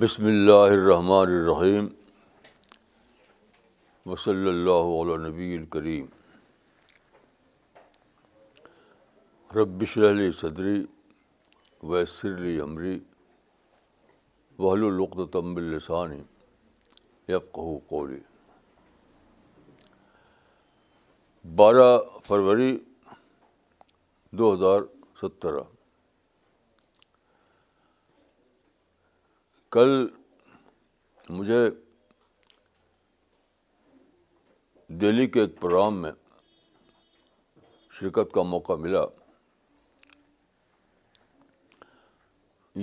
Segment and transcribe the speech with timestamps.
[0.00, 0.90] بسم اللہ
[1.20, 1.88] الرحیم
[4.10, 6.04] وصلی اللہ علیہ نبی الکریم
[9.56, 10.76] ربش علی صدری
[11.90, 12.98] ویسر علی عمری
[14.58, 16.20] وحل القط تمب السانی
[17.32, 18.20] یبقو قولی
[21.58, 21.90] بارہ
[22.28, 22.70] فروری
[24.38, 24.82] دو ہزار
[25.22, 25.62] سترہ
[29.72, 29.90] کل
[31.28, 31.62] مجھے
[35.00, 36.10] دہلی کے ایک پروگرام میں
[37.98, 39.02] شرکت کا موقع ملا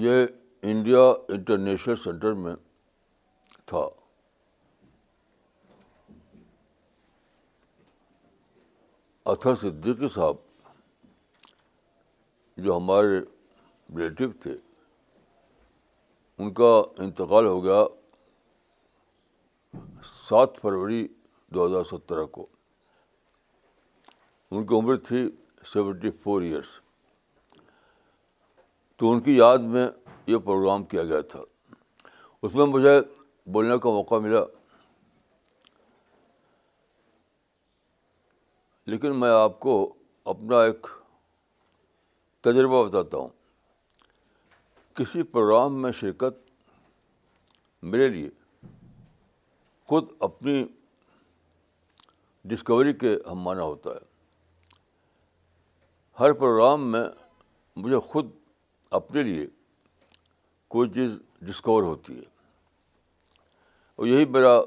[0.06, 0.26] یہ
[0.72, 1.02] انڈیا
[1.36, 2.56] انٹرنیشنل سینٹر میں
[3.72, 3.86] تھا
[9.32, 10.36] اتھر صدیقی صاحب
[12.64, 13.20] جو ہمارے
[13.98, 14.54] ریلیٹو تھے
[16.40, 16.72] ان کا
[17.04, 17.84] انتقال ہو گیا
[20.28, 21.08] سات فروری
[21.54, 22.46] دو ہزار سترہ کو
[24.56, 25.24] ان کی عمر تھی
[25.74, 26.68] سیونٹی فور ایئرس
[29.00, 29.88] تو ان کی یاد میں
[30.28, 31.40] یہ پروگرام کیا گیا تھا
[32.42, 33.00] اس میں مجھے
[33.54, 34.42] بولنے کا موقع ملا
[38.92, 39.76] لیکن میں آپ کو
[40.36, 40.88] اپنا ایک
[42.44, 43.30] تجربہ بتاتا ہوں
[44.98, 46.38] کسی پروگرام میں شرکت
[47.94, 48.30] میرے لیے
[49.88, 50.56] خود اپنی
[52.52, 54.06] ڈسکوری کے ہم مانا ہوتا ہے
[56.20, 57.04] ہر پروگرام میں
[57.84, 58.26] مجھے خود
[59.00, 59.46] اپنے لیے
[60.76, 61.12] کوئی چیز
[61.50, 62.24] ڈسکور ہوتی ہے
[63.96, 64.62] اور یہی میرا ان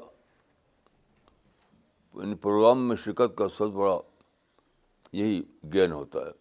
[2.21, 3.97] یعنی پروگرام میں شرکت کا سب سے بڑا
[5.23, 5.37] یہی
[5.73, 6.31] گین ہوتا ہے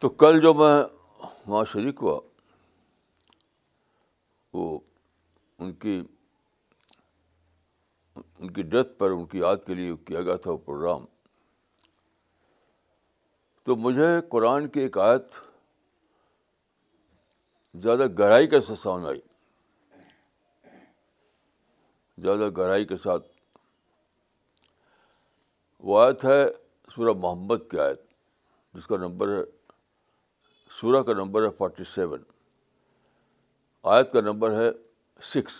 [0.00, 0.74] تو کل جو میں
[1.46, 2.18] وہاں شریک ہوا
[4.52, 4.78] وہ
[5.62, 6.00] ان کی
[8.16, 11.04] ان کی ڈیتھ پر ان کی یاد کے لیے کیا گیا تھا وہ پروگرام
[13.64, 15.34] تو مجھے قرآن کی ایک آیت
[17.82, 19.20] زیادہ گہرائی کے ساتھ سامنے آئی
[22.22, 23.28] زیادہ گہرائی کے ساتھ
[25.90, 26.44] وہ آیت ہے
[26.94, 28.00] سورہ محمد کی آیت
[28.74, 29.42] جس کا نمبر ہے
[30.78, 32.22] سورہ کا نمبر ہے فورٹی سیون
[33.94, 34.68] آیت کا نمبر ہے
[35.32, 35.54] سکس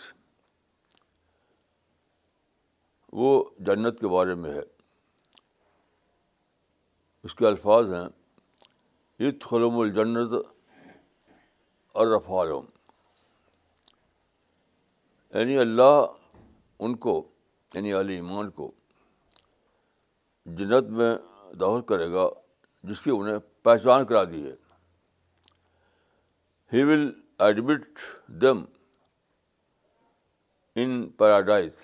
[3.21, 3.27] وہ
[3.65, 4.61] جنت کے بارے میں ہے
[7.27, 8.03] اس کے الفاظ ہیں
[9.19, 10.33] عید خلوم الجنت
[12.01, 12.65] اور عالم
[15.37, 16.05] یعنی اللہ
[16.87, 17.13] ان کو
[17.73, 18.71] یعنی علی ایمان کو
[20.59, 21.15] جنت میں
[21.59, 22.27] دور کرے گا
[22.89, 24.51] جس کی انہیں پہچان کرا دی ہے
[26.73, 27.01] he will
[27.45, 27.99] admit
[28.41, 28.63] them
[30.81, 31.83] in paradise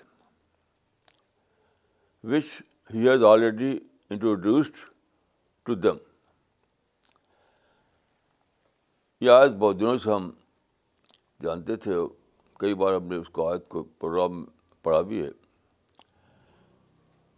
[2.32, 2.44] which
[2.94, 3.70] he has already
[4.10, 4.76] introduced
[5.66, 5.96] to them
[9.24, 10.30] یہ آج بہت دنوں سے ہم
[11.44, 11.96] جانتے تھے
[12.60, 14.44] کئی بار ہم نے اس کو آیت کو پروگرام
[14.82, 15.30] پڑھا بھی ہے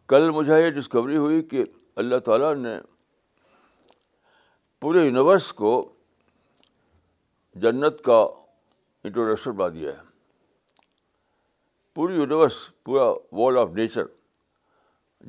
[0.08, 1.64] کل مجھے یہ ڈسکوری ہوئی کہ
[2.02, 2.76] اللہ تعالیٰ نے
[4.80, 5.72] پورے یونیورس کو
[7.60, 8.18] جنت کا
[9.04, 10.10] انٹروڈکشن بنا دیا ہے
[11.94, 12.54] پوری یونیورس
[12.84, 14.02] پورا ورلڈ آف نیچر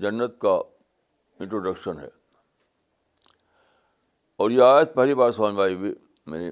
[0.01, 0.53] جنت کا
[1.39, 2.07] انٹروڈکشن ہے
[4.41, 5.93] اور یہ آیت پہلی بار سمجھ بھائی بھی
[6.27, 6.49] میں نے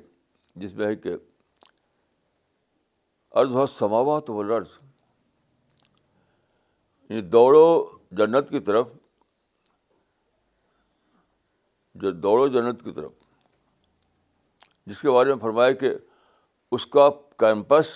[0.65, 1.15] جس میں ہے کہ
[3.41, 4.77] ارض بہت لرض
[7.09, 7.63] یعنی دوڑو
[8.17, 8.91] جنت کی طرف
[12.01, 13.11] جو دوڑو جنت کی طرف
[14.91, 15.89] جس کے بارے میں فرمایا کہ
[16.75, 17.03] اس کا
[17.39, 17.89] کیمپس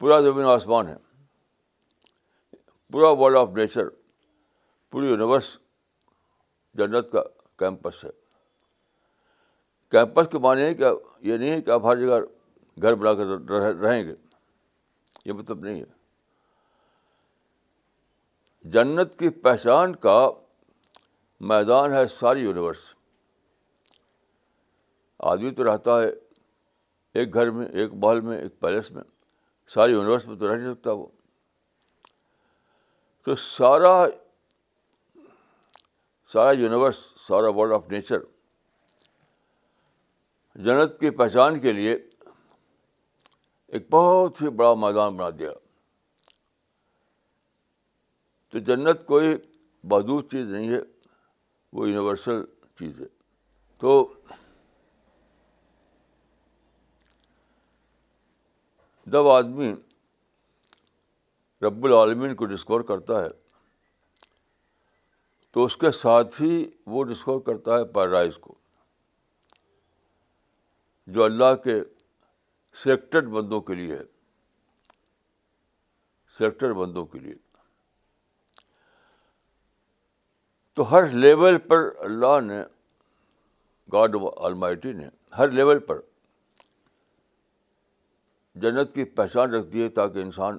[0.00, 0.94] پورا زمین آسمان ہے
[2.92, 3.86] پورا ورلڈ آف نیچر
[4.92, 5.46] پوری یونیورس
[6.80, 7.22] جنت کا
[7.58, 8.10] کیمپس ہے
[9.90, 10.84] کیمپس کے معنی ہے کہ
[11.28, 12.18] یہ نہیں ہے کہ آپ ہر جگہ
[12.82, 13.26] گھر بنا کر
[13.84, 14.14] رہیں گے
[15.24, 15.86] یہ مطلب نہیں ہے
[18.76, 20.18] جنت کی پہچان کا
[21.52, 22.82] میدان ہے ساری یونیورس
[25.28, 26.08] آدمی تو رہتا ہے
[27.20, 29.02] ایک گھر میں ایک محل میں ایک پیلس میں
[29.74, 31.06] ساری یونیورس میں تو رہ نہیں سکتا وہ
[33.24, 33.94] تو سارا
[36.32, 36.96] سارا یونیورس
[37.26, 38.20] سارا ورلڈ آف نیچر
[40.64, 41.94] جنت کی پہچان کے لیے
[43.68, 45.50] ایک بہت ہی بڑا میدان بنا دیا
[48.50, 49.34] تو جنت کوئی
[49.88, 50.80] بہدود چیز نہیں ہے
[51.72, 52.44] وہ یونیورسل
[52.78, 53.06] چیز ہے
[53.80, 53.92] تو
[59.12, 59.68] جب آدمی
[61.62, 63.28] رب العالمین کو ڈسکور کرتا ہے
[65.54, 66.50] تو اس کے ساتھ ہی
[66.96, 68.54] وہ ڈسکور کرتا ہے پیرائز کو
[71.16, 71.74] جو اللہ کے
[72.82, 74.04] سلیکٹڈ بندوں کے لیے ہے
[76.38, 77.34] سلیکٹڈ بندوں کے لیے
[80.76, 82.62] تو ہر لیول پر اللہ نے
[83.92, 84.16] گاڈ
[84.50, 85.08] المائٹی نے
[85.38, 86.00] ہر لیول پر
[88.62, 90.58] جنت کی پہچان رکھ دیے تاکہ انسان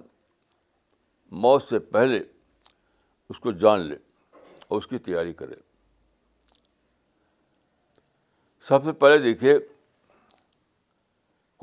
[1.46, 2.20] موت سے پہلے
[3.34, 3.96] اس کو جان لے
[4.68, 5.56] اور اس کی تیاری کرے
[8.70, 9.54] سب سے پہلے دیکھیے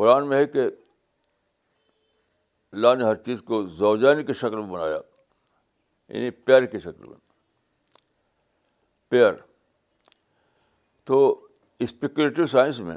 [0.01, 0.65] قرآن میں ہے کہ
[2.73, 7.17] اللہ نے ہر چیز کو زوجین کی شکل میں بنایا یعنی پیار کی شکل میں
[9.11, 9.35] پیار
[11.11, 11.21] تو
[11.87, 12.97] اسپیکولیٹو سائنس میں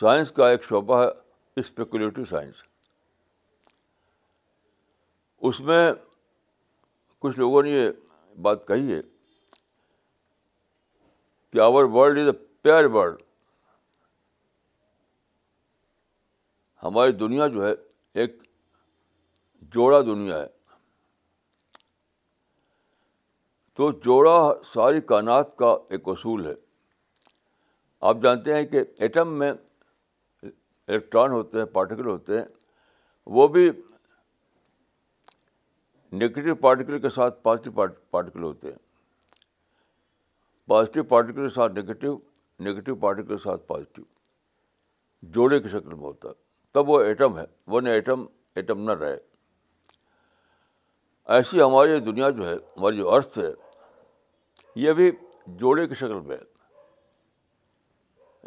[0.00, 1.08] سائنس کا ایک شعبہ ہے
[1.60, 2.62] اسپیکولیٹو سائنس
[5.48, 5.92] اس میں
[7.20, 7.88] کچھ لوگوں نے یہ
[8.42, 9.00] بات کہی ہے
[11.52, 12.32] کہ our world is a
[12.62, 13.22] pair world
[16.82, 17.72] ہماری دنیا جو ہے
[18.20, 18.36] ایک
[19.74, 20.46] جوڑا دنیا ہے
[23.78, 24.38] تو جوڑا
[24.72, 26.54] ساری کائنات کا ایک اصول ہے
[28.10, 29.52] آپ جانتے ہیں کہ ایٹم میں
[30.88, 32.44] الیکٹران ہوتے ہیں پارٹیکل ہوتے ہیں
[33.38, 33.64] وہ بھی
[36.12, 37.72] نگیٹو پارٹیکل کے ساتھ پازیٹیو
[38.12, 38.76] پارٹیکل ہوتے ہیں
[40.68, 42.12] پازیٹیو پارٹیکل کے ساتھ نگیٹو
[42.66, 44.04] نگیٹو پارٹیکل کے ساتھ پازیٹیو
[45.34, 46.34] جوڑے کی شکل میں ہوتا ہے
[46.74, 48.24] تب وہ ایٹم ہے وہ نہ ایٹم
[48.56, 49.16] ایٹم نہ رہے
[51.36, 53.50] ایسی ہماری دنیا جو ہے ہماری جو ارتھ ہے
[54.86, 55.10] یہ بھی
[55.60, 56.42] جوڑے کی شکل میں ہے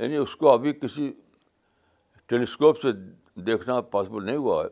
[0.03, 1.11] یعنی اس کو ابھی کسی
[2.31, 2.91] ٹیلی اسکوپ سے
[3.47, 4.67] دیکھنا پاسبل نہیں ہوا ہے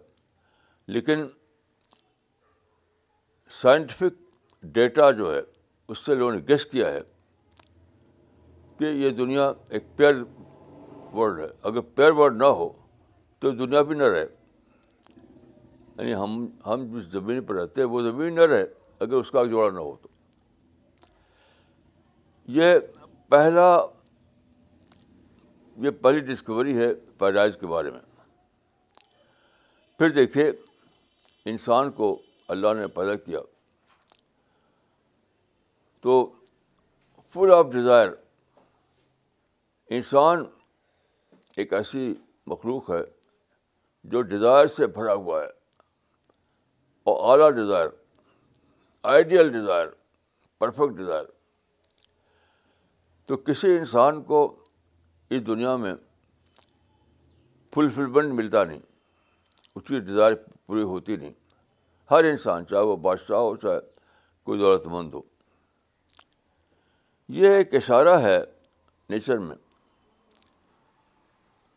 [0.94, 1.26] لیکن
[3.62, 5.40] سائنٹیفک ڈیٹا جو ہے
[5.92, 7.00] اس سے لوگوں نے گیس کیا ہے
[8.78, 10.14] کہ یہ دنیا ایک پیئر
[11.18, 12.70] ورلڈ ہے اگر پیئر ورلڈ نہ ہو
[13.40, 14.26] تو دنیا بھی نہ رہے
[15.98, 18.64] یعنی ہم ہم جس زمین پر رہتے ہیں وہ زمین نہ رہے
[19.08, 20.10] اگر اس کا جوڑا نہ ہو تو
[22.62, 22.74] یہ
[23.30, 23.70] پہلا
[25.84, 28.00] یہ پہلی ڈسکوری ہے پیدائش کے بارے میں
[29.98, 30.52] پھر دیکھیے
[31.52, 32.18] انسان کو
[32.56, 33.40] اللہ نے پیدا کیا
[36.02, 36.14] تو
[37.34, 38.10] فل آف ڈیزائر
[39.98, 40.44] انسان
[41.60, 42.14] ایک ایسی
[42.54, 43.02] مخلوق ہے
[44.12, 45.48] جو ڈیزائر سے بھرا ہوا ہے
[47.12, 47.88] اور اعلیٰ desire
[49.14, 49.88] ideal desire
[50.60, 51.26] perfect desire
[53.28, 54.40] تو کسی انسان کو
[55.36, 55.94] اس دنیا میں
[57.76, 58.80] فلفلمنٹ ملتا نہیں
[59.76, 60.36] اس کی ڈیزائر
[60.66, 61.34] پوری ہوتی نہیں
[62.12, 63.80] ہر انسان چاہے وہ بادشاہ ہو چاہے
[64.46, 65.22] کوئی دولت مند ہو
[67.40, 68.40] یہ ایک اشارہ ہے
[69.10, 69.56] نیچر میں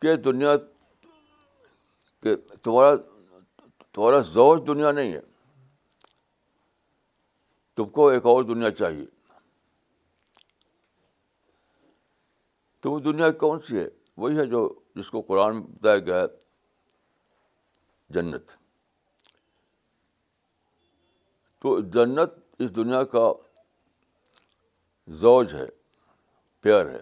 [0.03, 0.57] کہ دنیا
[2.23, 2.95] کہ تمہارا
[3.95, 5.21] تمہارا زور دنیا نہیں ہے
[7.77, 9.05] تم کو ایک اور دنیا چاہیے
[12.83, 13.87] تو وہ دنیا کون سی ہے
[14.21, 16.27] وہی ہے جو جس کو قرآن میں بتایا گیا ہے
[18.15, 18.51] جنت
[21.63, 23.31] تو جنت اس دنیا کا
[25.21, 25.67] زوج ہے
[26.63, 27.01] پیار ہے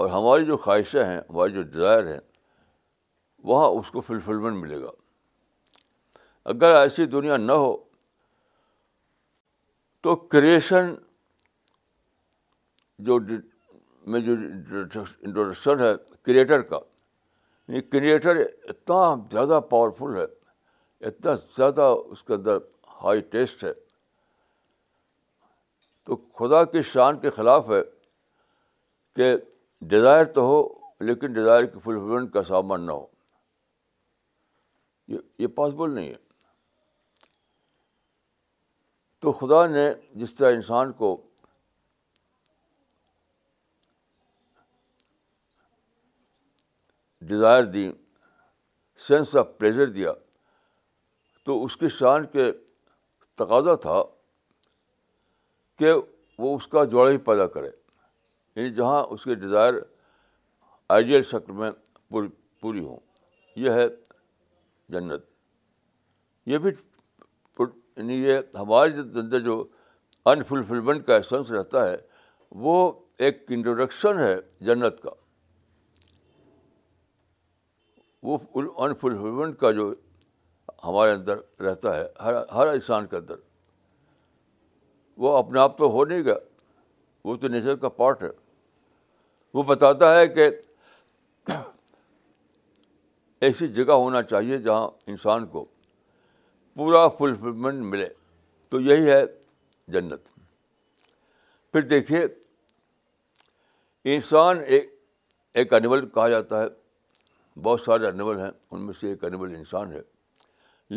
[0.00, 2.18] اور ہماری جو خواہشیں ہیں ہماری جو ڈیزائر ہیں
[3.48, 4.90] وہاں اس کو فلفلمنٹ ملے گا
[6.52, 7.76] اگر ایسی دنیا نہ ہو
[10.02, 10.94] تو کریشن
[13.04, 13.18] جو
[14.08, 15.92] میں جو انٹروڈکشن ہے
[16.24, 18.36] کریٹر کا یہ یعنی کریٹر
[18.68, 20.24] اتنا زیادہ پاورفل ہے
[21.08, 22.56] اتنا زیادہ اس کے اندر
[23.02, 23.72] ہائی ٹیسٹ ہے
[26.06, 27.80] تو خدا کی شان کے خلاف ہے
[29.16, 29.32] کہ
[29.90, 30.62] ڈیزائر تو ہو
[31.06, 33.04] لیکن ڈیزائر کی فلفلمنٹ کا سامان نہ ہو
[35.12, 36.16] یہ یہ پاسبل نہیں ہے
[39.20, 39.88] تو خدا نے
[40.22, 41.16] جس طرح انسان کو
[47.28, 47.90] ڈیزائر دیں
[49.08, 50.12] سینس آف پلیزر دیا
[51.44, 52.50] تو اس کی شان کے
[53.38, 54.02] تقاضا تھا
[55.78, 55.92] کہ
[56.38, 57.68] وہ اس کا جوڑا ہی پیدا کرے
[58.56, 59.74] یعنی جہاں اس کے ڈیزائر
[60.96, 61.70] آئیڈیل شکل میں
[62.10, 62.28] پوری
[62.60, 62.98] پوری ہوں
[63.56, 63.86] یہ ہے
[64.92, 65.24] جنت
[66.50, 66.70] یہ بھی
[67.96, 69.62] یعنی یہ ہمارے جو
[70.32, 71.96] انفلفلمنٹ کا سینس رہتا ہے
[72.64, 72.76] وہ
[73.26, 74.34] ایک انٹروڈکشن ہے
[74.66, 75.10] جنت کا
[78.22, 78.38] وہ
[78.84, 79.92] انفلفلمنٹ کا جو
[80.84, 83.34] ہمارے اندر رہتا ہے ہر ہر انسان کے اندر
[85.22, 86.34] وہ اپنے آپ تو ہو نہیں گیا
[87.24, 88.28] وہ تو نیچر کا پارٹ ہے
[89.54, 90.48] وہ بتاتا ہے کہ
[93.48, 95.64] ایسی جگہ ہونا چاہیے جہاں انسان کو
[96.76, 98.08] پورا فلفلمنٹ ملے
[98.70, 99.22] تو یہی ہے
[99.92, 100.28] جنت
[101.72, 102.24] پھر دیکھیے
[104.14, 104.94] انسان ایک
[105.60, 106.66] ایک انیمل کہا جاتا ہے
[107.62, 110.00] بہت سارے انیمل ہیں ان میں سے ایک انیمل انسان ہے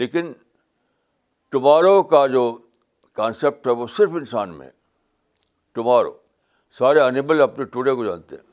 [0.01, 0.31] لیکن
[1.51, 2.43] ٹمارو کا جو
[3.19, 4.69] کانسیپٹ ہے وہ صرف انسان میں
[5.77, 6.11] ٹمارو
[6.79, 8.51] سارے انیبل اپنے ٹوڈے کو جانتے ہیں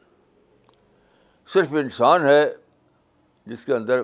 [1.53, 2.43] صرف انسان ہے
[3.53, 4.03] جس کے اندر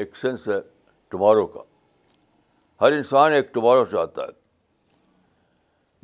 [0.00, 0.60] ایک سینس ہے
[1.10, 1.62] ٹمارو کا
[2.80, 4.38] ہر انسان ایک ٹمارو سے آتا ہے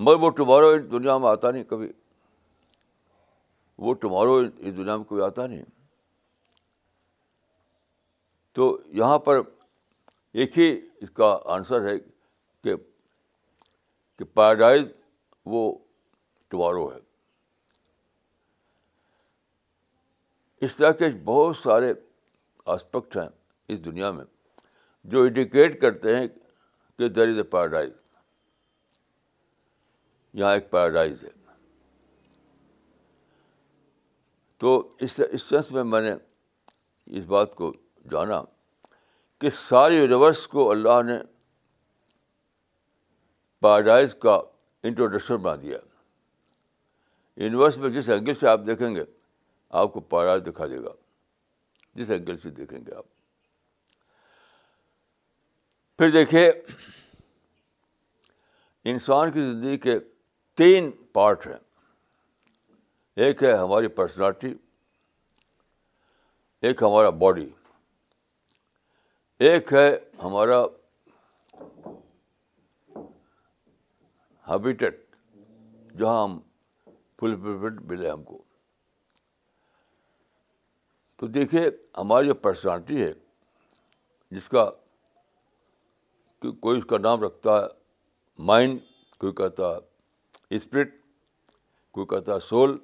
[0.05, 1.93] مگر وہ ٹمارو اس دنیا میں آتا نہیں کبھی
[3.87, 5.65] وہ ٹمارو اس دنیا میں کوئی آتا نہیں
[8.57, 9.39] تو یہاں پر
[10.43, 10.67] ایک ہی
[11.03, 11.95] اس کا آنسر ہے
[12.65, 14.85] کہ پیراڈائز
[15.55, 15.61] وہ
[16.51, 16.99] ٹمارو ہے
[20.67, 21.93] اس طرح کے بہت سارے
[22.75, 23.29] آسپیکٹ ہیں
[23.75, 24.25] اس دنیا میں
[25.15, 26.27] جو انڈیکیٹ کرتے ہیں
[26.99, 27.93] کہ در از اے پیراڈائز
[30.41, 31.35] یہاں ایک پیراڈائز ہے
[34.65, 36.15] تو اس اس سینس میں میں نے
[37.19, 37.73] اس بات کو
[38.11, 38.41] جانا
[39.41, 41.19] کہ سارے یونیورس کو اللہ نے
[43.63, 44.35] پیراڈائز کا
[44.83, 45.79] انٹروڈکشن بنا دیا
[47.45, 49.05] یونیورس میں جس اینگل سے آپ دیکھیں گے
[49.81, 50.91] آپ کو پیراڈائز دکھا دے گا
[51.95, 53.05] جس اینگل سے دیکھیں گے آپ
[55.99, 56.49] پھر دیکھیے
[58.91, 59.99] انسان کی زندگی کے
[60.61, 61.59] تین پارٹ ہیں
[63.25, 64.55] ایک ہے ہماری پرسنالٹی
[66.67, 67.47] ایک ہمارا باڈی
[69.45, 69.89] ایک ہے
[70.23, 70.61] ہمارا
[74.49, 75.01] ہیبیٹیٹ
[75.99, 76.39] جہاں ہم
[77.21, 78.43] فل فلفٹ ملے ہم کو
[81.21, 83.13] تو دیکھیے ہماری جو پرسنالٹی ہے
[84.37, 84.65] جس کا
[86.61, 87.67] کوئی اس کا نام رکھتا ہے
[88.53, 88.81] مائنڈ
[89.21, 89.69] کوئی کہتا
[90.57, 90.95] اسپرٹ
[91.95, 92.77] کوئی کہتا ہے سول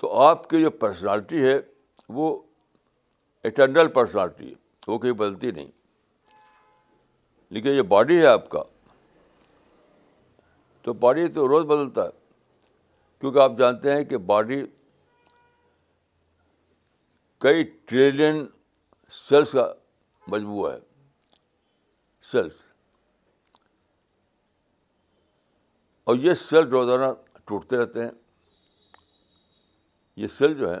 [0.00, 1.58] تو آپ کی جو پرسنالٹی ہے
[2.18, 2.30] وہ
[3.44, 4.54] اٹرنل پرسنالٹی
[4.86, 5.70] وہ کہیں بدلتی نہیں
[7.54, 8.62] لیکن یہ باڈی ہے آپ کا
[10.82, 12.18] تو باڈی تو روز بدلتا ہے
[13.20, 14.62] کیونکہ آپ جانتے ہیں کہ باڈی
[17.46, 18.44] کئی ٹریلین
[19.28, 19.72] سیلس کا
[20.32, 20.78] مجموعہ ہے
[22.30, 22.68] سیلس
[26.10, 27.12] اور یہ سیل روزانہ
[27.46, 28.10] ٹوٹتے رہتے ہیں
[30.20, 30.80] یہ سیل جو ہیں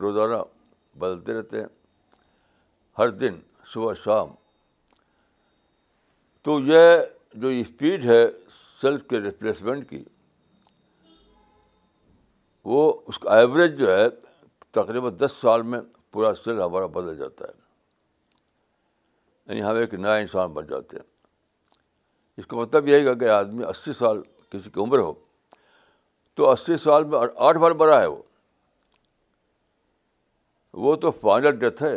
[0.00, 0.42] روزانہ
[0.98, 1.66] بدلتے رہتے ہیں
[2.98, 3.38] ہر دن
[3.72, 4.28] صبح شام
[6.44, 6.90] تو یہ
[7.42, 8.22] جو اسپیڈ ہے
[8.80, 10.02] سیلف کے ریپلیسمنٹ کی
[12.72, 14.04] وہ اس کا ایوریج جو ہے
[14.78, 15.80] تقریباً دس سال میں
[16.12, 17.52] پورا سیل ہمارا بدل جاتا ہے
[19.46, 21.12] یعنی ہم ایک نیا انسان بن جاتے ہیں
[22.42, 25.12] اس کا مطلب یہ ہے کہ اگر آدمی اسی سال کسی کی عمر ہو
[26.36, 28.22] تو اسی سال میں آٹھ بار بڑا ہے وہ
[30.84, 31.96] وہ تو فائنل ڈیتھ ہے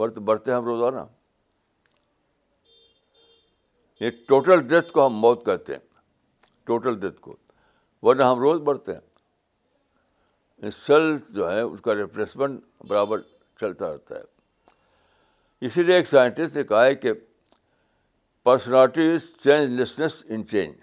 [0.00, 1.04] ورت بڑھتے ہیں ہم روزانہ
[4.00, 5.80] یہ ٹوٹل ڈیتھ کو ہم موت کہتے ہیں
[6.66, 7.36] ٹوٹل ڈیتھ کو
[8.02, 13.20] ورنہ ہم روز بڑھتے ہیں سیل جو ہے اس کا ریپلیسمنٹ برابر
[13.60, 14.20] چلتا رہتا ہے
[15.66, 17.12] اسی لیے ایک سائنٹسٹ نے کہا ہے کہ
[18.44, 19.26] personality is
[19.78, 20.74] changelessness in change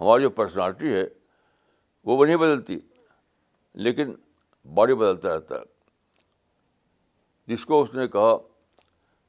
[0.00, 1.04] ہماری جو پرسنالٹی ہے
[2.04, 2.78] وہ نہیں بدلتی
[3.84, 4.12] لیکن
[4.74, 5.70] باڈی بدلتا رہتا ہے
[7.50, 8.36] جس کو اس نے کہا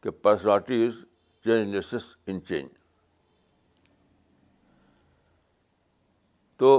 [0.03, 0.96] کہ personality is
[1.75, 2.70] changeless in change
[6.60, 6.70] تو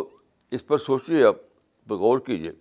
[0.56, 1.36] اس پر سوچیے آپ
[1.88, 2.52] پر غور کیجیے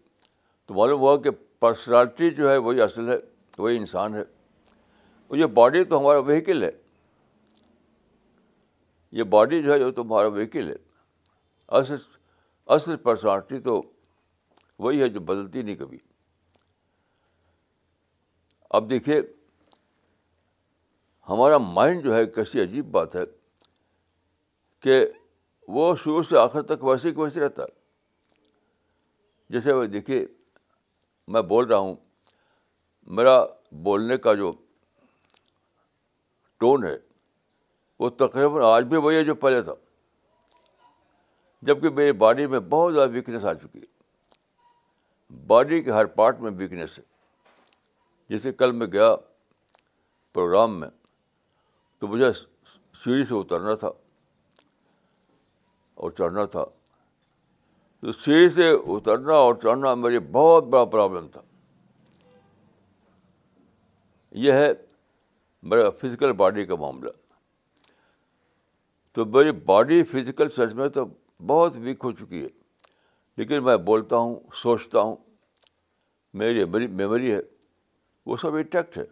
[0.67, 3.17] تو معلوم ہوا کہ پرسنالٹی جو ہے وہی اصل ہے
[3.57, 6.71] وہی انسان ہے اور یہ باڈی تو ہمارا وہیکل ہے
[9.17, 10.75] یہ باڈی جو ہے وہ تو ہمارا وہیکل ہے
[11.79, 11.95] اصل
[12.75, 13.81] اصل پرسنالٹی تو
[14.79, 15.97] وہی ہے جو بدلتی نہیں کبھی
[18.77, 19.19] اب دیکھیے
[21.29, 23.21] ہمارا مائنڈ جو ہے کیسی عجیب بات ہے
[24.83, 24.95] کہ
[25.75, 28.31] وہ شروع سے آخر تک ویسے ہی ویسے رہتا ہے
[29.53, 30.25] جیسے دیکھیے
[31.35, 31.95] میں بول رہا ہوں
[33.19, 33.37] میرا
[33.83, 34.51] بولنے کا جو
[36.59, 36.95] ٹون ہے
[37.99, 39.73] وہ تقریباً آج بھی وہی ہے جو پہلے تھا
[41.69, 43.91] جب کہ میری باڈی میں بہت زیادہ ویکنیس آ چکی ہے
[45.47, 47.11] باڈی کے ہر پارٹ میں ویکنیس ہے
[48.33, 49.07] جیسے کل میں گیا
[50.33, 50.87] پروگرام میں
[51.99, 52.31] تو مجھے
[53.03, 53.91] سیڑھی سے اترنا تھا
[56.01, 56.63] اور چڑھنا تھا
[58.01, 61.41] تو سیڑھی سے اترنا اور چڑھنا میری بہت بڑا پرابلم تھا
[64.45, 64.71] یہ ہے
[65.73, 67.09] میرا فزیکل باڈی کا معاملہ
[69.15, 71.05] تو میری باڈی فزیکل سچ میں تو
[71.53, 72.49] بہت ویک ہو چکی ہے
[73.37, 75.15] لیکن میں بولتا ہوں سوچتا ہوں
[76.43, 77.39] میری میموری ہے
[78.25, 79.03] وہ سب انٹیکٹ ہے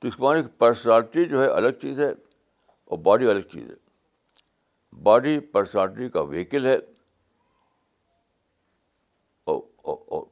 [0.00, 2.08] تو اس کو پرسنالٹی جو ہے الگ چیز ہے
[2.84, 6.76] اور باڈی الگ چیز ہے باڈی پرسنالٹی کا وہیکل ہے
[9.52, 10.24] اور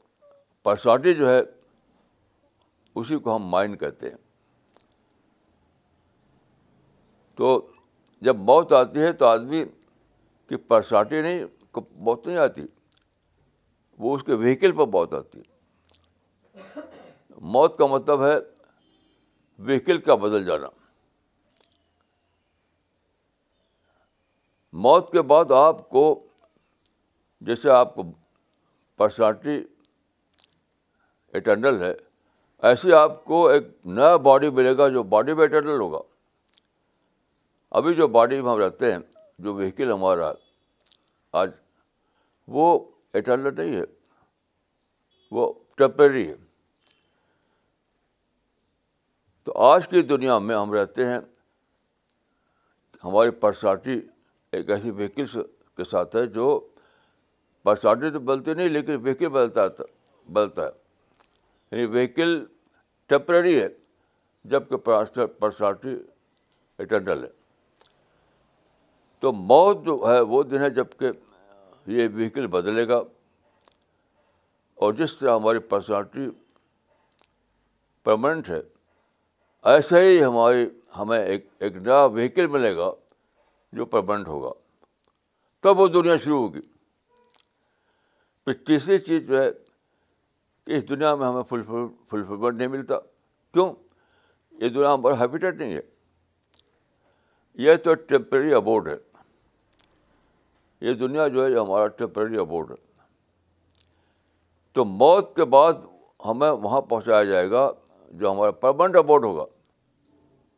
[0.62, 1.40] پرسنالٹی جو ہے
[3.00, 4.16] اسی کو ہم مائنڈ کہتے ہیں
[7.36, 7.58] تو
[8.26, 9.64] جب موت آتی ہے تو آدمی
[10.48, 11.44] کی پرسنالٹی نہیں
[12.04, 12.62] موت نہیں آتی
[14.04, 15.44] وہ اس کے وہیکل پر بہت آتی ہے
[17.42, 18.34] موت کا مطلب ہے
[19.66, 20.68] وہیکل کا بدل جانا
[24.82, 26.02] موت کے بعد آپ کو
[27.46, 28.02] جیسے آپ کو
[28.98, 29.60] پرسنالٹی
[31.38, 31.92] اٹرنل ہے
[32.68, 33.64] ایسے آپ کو ایک
[33.96, 35.98] نیا باڈی ملے گا جو باڈی میں اٹرنل ہوگا
[37.78, 38.98] ابھی جو باڈی میں ہم رہتے ہیں
[39.44, 40.32] جو وہیکل ہمارا
[41.40, 41.50] آج
[42.56, 42.78] وہ
[43.14, 43.84] اٹرنل نہیں ہے
[45.34, 46.34] وہ ٹمپریری ہے
[49.46, 51.18] تو آج کی دنیا میں ہم رہتے ہیں
[53.04, 54.00] ہماری پرسنالٹی
[54.56, 55.26] ایک ایسی وہیکل
[55.76, 56.48] کے ساتھ ہے جو
[57.64, 59.82] پرسنالٹی تو بدلتی نہیں لیکن وہیکل بدلتا
[60.32, 60.70] بدلتا ہے
[61.78, 62.44] یعنی وہیکل
[63.08, 63.68] ٹیمپرری ہے
[64.54, 65.94] جب کہ پرسنالٹی
[66.82, 67.28] اٹرنل ہے
[69.20, 71.10] تو موت جو ہے وہ دن ہے جب کہ
[71.98, 73.02] یہ وہیکل بدلے گا
[74.84, 76.30] اور جس طرح ہماری پرسنالٹی
[78.04, 78.60] پرماننٹ ہے
[79.74, 80.64] ایسے ہی ہماری
[80.98, 82.90] ہمیں ایک ایک نیا وہیکل ملے گا
[83.76, 84.50] جو پرمنٹ ہوگا
[85.62, 86.60] تب وہ دنیا شروع ہوگی
[88.44, 89.48] پھر تیسری چیز جو ہے
[90.66, 91.62] کہ اس دنیا میں ہمیں فل
[92.10, 92.98] فلفلمٹ نہیں ملتا
[93.52, 93.70] کیوں
[94.60, 95.80] یہ دنیا ہمارا ہیبیٹیٹ نہیں ہے
[97.64, 98.96] یہ تو ٹیمپرری ابورڈ ہے
[100.88, 102.76] یہ دنیا جو ہے یہ ہمارا ٹیمپرری ابورڈ ہے
[104.74, 105.84] تو موت کے بعد
[106.28, 107.70] ہمیں وہاں پہنچایا جائے گا
[108.20, 109.44] جو ہمارا پرمنٹ ابورڈ ہوگا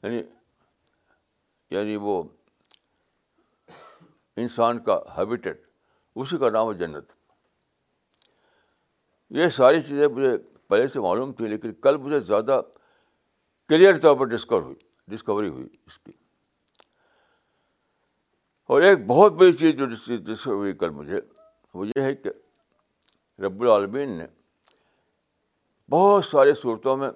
[0.02, 0.22] یعنی
[1.74, 2.22] یعنی وہ
[4.42, 5.60] انسان کا ہیبیٹیٹ
[6.20, 7.12] اسی کا نام ہے جنت
[9.38, 10.36] یہ ساری چیزیں مجھے
[10.68, 12.60] پہلے سے معلوم تھی لیکن کل مجھے زیادہ
[13.68, 14.74] کلیئر طور پر ڈسکور ہوئی
[15.14, 16.12] ڈسکوری ہوئی اس کی
[18.74, 21.20] اور ایک بہت بڑی چیز جو ڈسکور ہوئی کل مجھے
[21.74, 22.30] وہ یہ ہے کہ
[23.42, 24.26] رب العالمین نے
[25.90, 27.10] بہت سارے صورتوں میں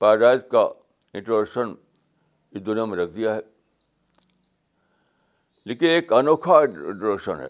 [0.00, 0.68] پیراڈائز کا
[1.14, 1.72] انٹروڈکشن
[2.50, 3.40] اس دنیا میں رکھ دیا ہے
[5.68, 7.48] لیکن ایک انوکھا انٹروڈکشن ہے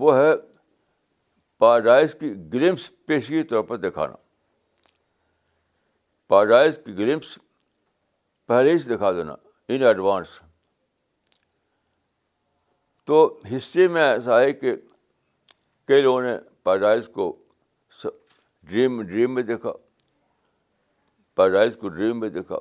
[0.00, 0.30] وہ ہے
[1.58, 4.16] پاڈائز کی پیش پیشی طور پر دکھانا
[6.28, 7.38] پاڈائز کی گلمس
[8.46, 9.34] پہلے ہی سے دکھا دینا
[9.74, 10.38] ان ایڈوانس
[13.06, 13.16] تو
[13.56, 14.74] ہسٹری میں ایسا ہے کہ
[15.88, 17.32] کئی لوگوں نے پیراڈائز کو
[18.68, 19.70] ڈریم ڈریم میں دیکھا
[21.38, 22.56] پیرڈائز کو ڈریم میں دیکھا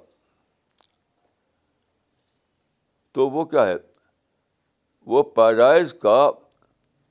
[3.13, 3.75] تو وہ کیا ہے
[5.13, 6.17] وہ پیرڈائز کا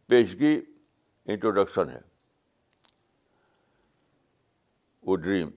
[0.09, 2.01] پیشگی انٹروڈکشن ہے
[5.07, 5.49] وہ ڈریم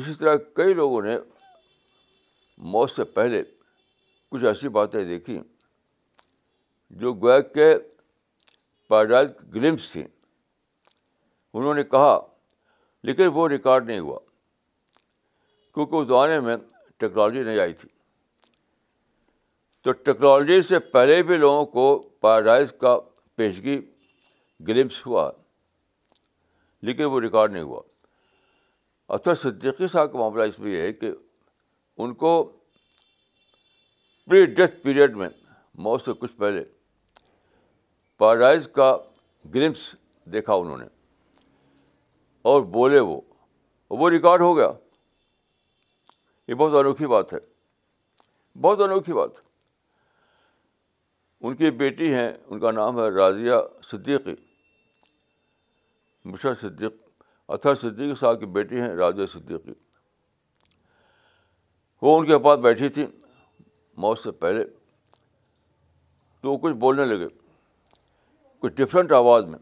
[0.00, 1.16] اسی طرح کئی لوگوں نے
[2.74, 3.42] موت سے پہلے
[4.30, 5.38] کچھ ایسی باتیں دیکھی
[7.02, 7.72] جو گویا کے
[8.88, 10.06] پیرڈائز گلمس تھیں
[11.54, 12.18] انہوں نے کہا
[13.10, 14.18] لیکن وہ ریکارڈ نہیں ہوا
[15.74, 16.56] کیونکہ اس زمانے میں
[17.00, 17.88] ٹیکنالوجی نہیں آئی تھی
[19.84, 21.84] تو ٹیکنالوجی سے پہلے بھی لوگوں کو
[22.22, 22.98] پیراڈائز کا
[23.36, 23.80] پیشگی
[24.68, 25.30] گلمس ہوا
[26.88, 27.80] لیکن وہ ریکارڈ نہیں ہوا
[29.16, 31.10] اکثر صدیقی صاحب کا معاملہ اس میں یہ ہے کہ
[32.02, 32.34] ان کو
[34.30, 35.28] پری ڈیتھ پیریڈ میں
[35.86, 36.62] موت سے کچھ پہلے
[38.18, 38.96] پیراڈائز کا
[39.54, 39.78] گلمس
[40.32, 40.84] دیکھا انہوں نے
[42.50, 43.20] اور بولے وہ
[44.00, 44.70] وہ ریکارڈ ہو گیا
[46.48, 47.38] یہ بہت انوکھی بات ہے
[48.60, 49.30] بہت انوکھی بات
[51.44, 53.54] ان کی بیٹی ہیں ان کا نام ہے راضیہ
[53.90, 54.34] صدیقی
[56.32, 56.92] مشر صدیق
[57.56, 59.72] اطہر صدیقی صاحب کی بیٹی ہیں راضیہ صدیقی
[62.02, 63.06] وہ ان کے پاس بیٹھی تھی
[64.04, 64.64] موت سے پہلے
[66.40, 67.26] تو وہ کچھ بولنے لگے
[68.60, 69.58] کچھ ڈفرینٹ آواز میں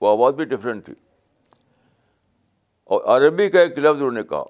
[0.00, 0.94] وہ آواز بھی ڈفرینٹ تھی
[2.94, 4.42] اور عربی کا ایک لفظ انہوں نے کہا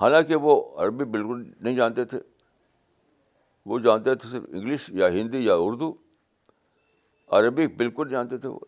[0.00, 2.18] حالانکہ وہ عربی بالکل نہیں جانتے تھے
[3.72, 5.92] وہ جانتے تھے صرف انگلش یا ہندی یا اردو
[7.38, 8.58] عربی بالکل جانتے تھے وہ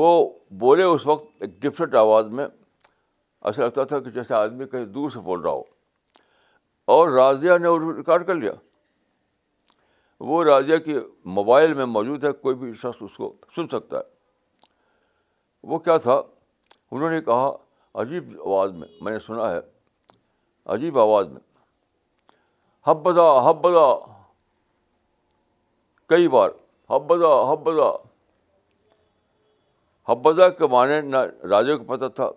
[0.00, 0.10] وہ
[0.58, 5.10] بولے اس وقت ایک ڈفرینٹ آواز میں ایسا لگتا تھا کہ جیسے آدمی کہیں دور
[5.10, 5.62] سے بول رہا ہو
[6.94, 8.52] اور راضیہ نے اردو ریکارڈ کر لیا
[10.28, 10.98] وہ راضیہ کے
[11.38, 14.68] موبائل میں موجود ہے کوئی بھی شخص اس کو سن سکتا ہے
[15.72, 16.14] وہ کیا تھا
[16.92, 17.50] انہوں نے کہا
[17.98, 19.60] عجیب آواز میں میں نے سنا ہے
[20.74, 21.40] عجیب آواز میں
[22.86, 23.70] حبزا حبا
[26.08, 26.50] کئی بار
[26.90, 27.88] حبزا حبزا
[30.12, 31.16] حبزہ کے معنی نہ
[31.50, 32.30] راجے کو پتہ تھا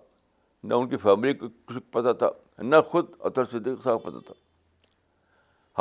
[0.63, 1.48] نہ ان کی فیملی کو
[1.92, 2.30] پتہ تھا
[2.63, 4.34] نہ خود اطر صدیق صاحب کو پتہ تھا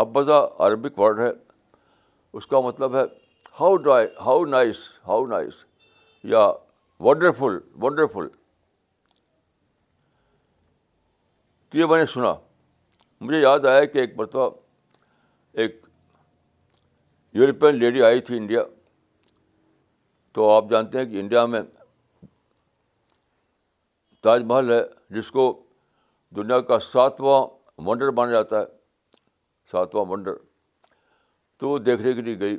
[0.00, 1.30] حبزہ عربک ورڈ ہے
[2.38, 3.02] اس کا مطلب ہے
[3.60, 4.76] how die how nice
[5.08, 5.64] how nice
[6.34, 6.50] یا
[7.04, 8.28] ونڈرفل ونڈرفل
[11.72, 12.32] تو یہ میں نے سنا
[13.24, 14.48] مجھے یاد آیا کہ ایک مرتبہ
[15.62, 15.80] ایک
[17.34, 18.62] یورپین لیڈی آئی تھی انڈیا
[20.34, 21.62] تو آپ جانتے ہیں کہ انڈیا میں
[24.22, 24.80] تاج محل ہے
[25.16, 25.44] جس کو
[26.36, 27.40] دنیا کا ساتواں
[27.86, 28.64] ونڈر مانا جاتا ہے
[29.70, 30.34] ساتواں ونڈر
[31.60, 32.56] تو وہ دیکھنے کے لیے گئی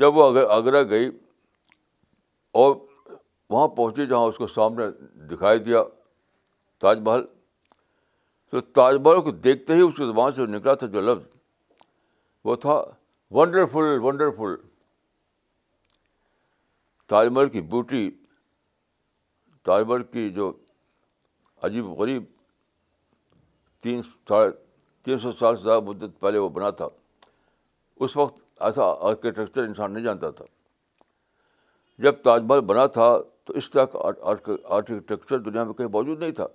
[0.00, 1.10] جب وہ آگرہ گئی
[2.64, 2.74] اور
[3.50, 4.90] وہاں پہنچی جہاں اس کو سامنے
[5.30, 5.82] دکھائی دیا
[6.80, 7.24] تاج محل
[8.52, 11.24] تو تاج محل کو دیکھتے ہی اس کی زبان سے نکلا تھا جو لفظ
[12.44, 12.74] وہ تھا
[13.38, 14.54] ونڈرفل ونڈرفل
[17.10, 18.10] تاج محل کی بیوٹی
[19.66, 20.50] تاج محل کی جو
[21.66, 22.24] عجیب و غریب
[23.82, 24.50] تین ساڑھے
[25.04, 26.88] تین سو سال سے زیادہ مدت پہلے وہ بنا تھا
[28.04, 30.44] اس وقت ایسا آرکیٹیکچر انسان نہیں جانتا تھا
[32.02, 33.12] جب تاج محل بنا تھا
[33.44, 34.10] تو اس طرح کا
[34.76, 36.46] آرکیٹیکچر دنیا میں کہیں موجود نہیں تھا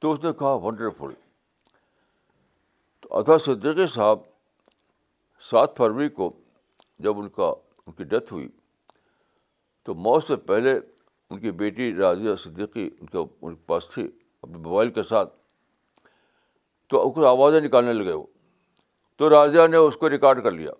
[0.00, 1.10] تو اس نے کہا ونڈرفل
[3.00, 4.18] تو ادا صدیقی صاحب
[5.50, 6.30] سات فروری کو
[7.06, 7.48] جب ان کا
[7.86, 8.48] ان کی ڈیتھ ہوئی
[9.84, 10.78] تو موت سے پہلے
[11.30, 14.06] ان کی بیٹی راضیہ صدیقی ان کے ان کے پاس تھی
[14.42, 15.34] اپنے موبائل کے ساتھ
[16.90, 18.26] تو کچھ آوازیں نکالنے لگے وہ
[19.18, 20.70] تو راضیہ نے اس کو ریکارڈ کر لیا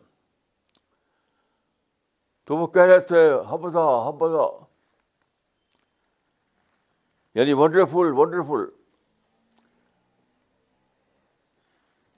[2.46, 4.46] تو وہ کہہ رہے تھے حبزا حبزا
[7.38, 8.68] یعنی ونڈرفل ونڈرفل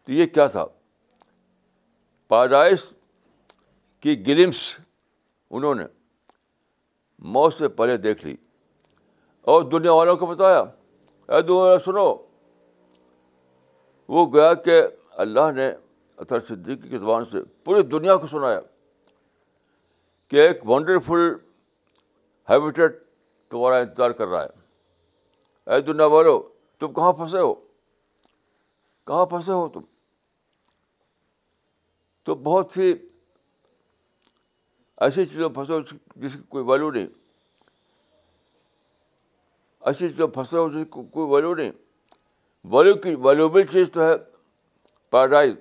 [0.04, 0.64] تو یہ کیا تھا
[2.28, 2.84] پیدائش
[4.02, 4.58] کی گلمس
[5.54, 5.84] انہوں نے
[7.32, 8.34] موت سے پہلے دیکھ لی
[9.52, 10.58] اور دنیا والوں کو بتایا
[11.28, 12.04] اے دنیا سنو
[14.14, 14.80] وہ گیا کہ
[15.24, 15.70] اللہ نے
[16.24, 18.60] اطر صدیقی کی زبان سے پوری دنیا کو سنایا
[20.28, 21.32] کہ ایک ونڈرفل
[22.50, 23.00] ہیبیٹیٹ
[23.50, 26.38] تمہارا انتظار کر رہا ہے اے دنیا والو
[26.80, 27.54] تم کہاں پھنسے ہو
[29.06, 29.82] کہاں پھنسے ہو تم
[32.24, 32.92] تو بہت سی
[35.04, 37.06] ایسی چیزوں پہ جس کی کوئی ویلو نہیں
[39.86, 41.72] ایسی چیزوں ہو جس کی کوئی ویلو نہیں
[42.72, 44.12] ویلو کی ویلوبل چیز تو ہے
[45.10, 45.52] پیراڈائز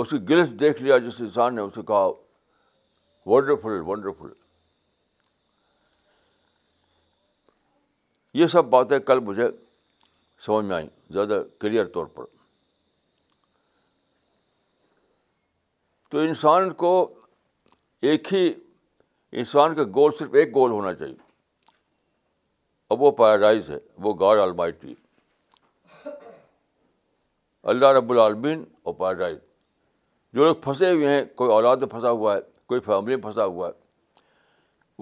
[0.00, 2.06] اس کی گلس دیکھ لیا جس انسان نے اسے کہا
[3.32, 4.32] ونڈرفل ونڈرفل
[8.38, 9.48] یہ سب باتیں کل مجھے
[10.46, 12.24] سمجھ میں آئیں زیادہ کلیئر طور پر
[16.10, 16.90] تو انسان کو
[18.08, 18.48] ایک ہی
[19.40, 21.14] انسان کا گول صرف ایک گول ہونا چاہیے
[22.94, 24.94] اب وہ پیراڈائز ہے وہ گاڑ المائٹی
[27.72, 29.36] اللہ رب العالمین اور پیراڈائز
[30.34, 33.44] جو لوگ پھنسے ہوئے ہیں کوئی اولاد میں پھنسا ہوا ہے کوئی فیملی میں پھنسا
[33.44, 33.72] ہوا ہے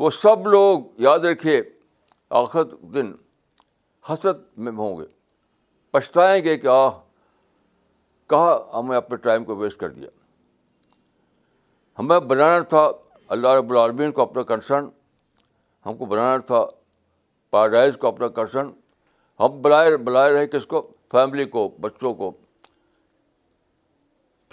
[0.03, 1.61] وہ سب لوگ یاد رکھیے
[2.43, 2.65] آخر
[2.95, 3.13] دن
[4.11, 5.05] حسرت میں ہوں گے
[5.91, 6.91] پچھتائیں گے کہ آہ
[8.31, 10.09] کہا ہم نے اپنے ٹائم کو ویسٹ کر دیا
[11.99, 12.89] ہمیں بنانا تھا
[13.35, 14.87] اللہ رب العالمین کو اپنا کنسرن
[15.87, 16.65] ہم کو بنانا تھا
[17.51, 18.71] پیراڈائز کو اپنا کنسرن
[19.41, 20.81] ہم بلائے بلائے رہے کس کو
[21.13, 22.31] فیملی کو بچوں کو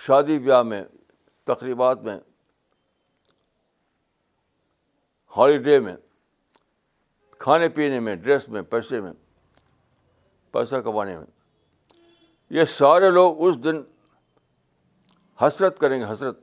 [0.06, 0.84] شادی بیاہ میں
[1.48, 2.18] تقریبات میں
[5.38, 5.96] ہالیڈے میں
[7.40, 9.12] کھانے پینے میں ڈریس میں پیسے میں
[10.52, 11.26] پیسہ کمانے میں
[12.58, 13.82] یہ سارے لوگ اس دن
[15.42, 16.40] حسرت کریں گے حسرت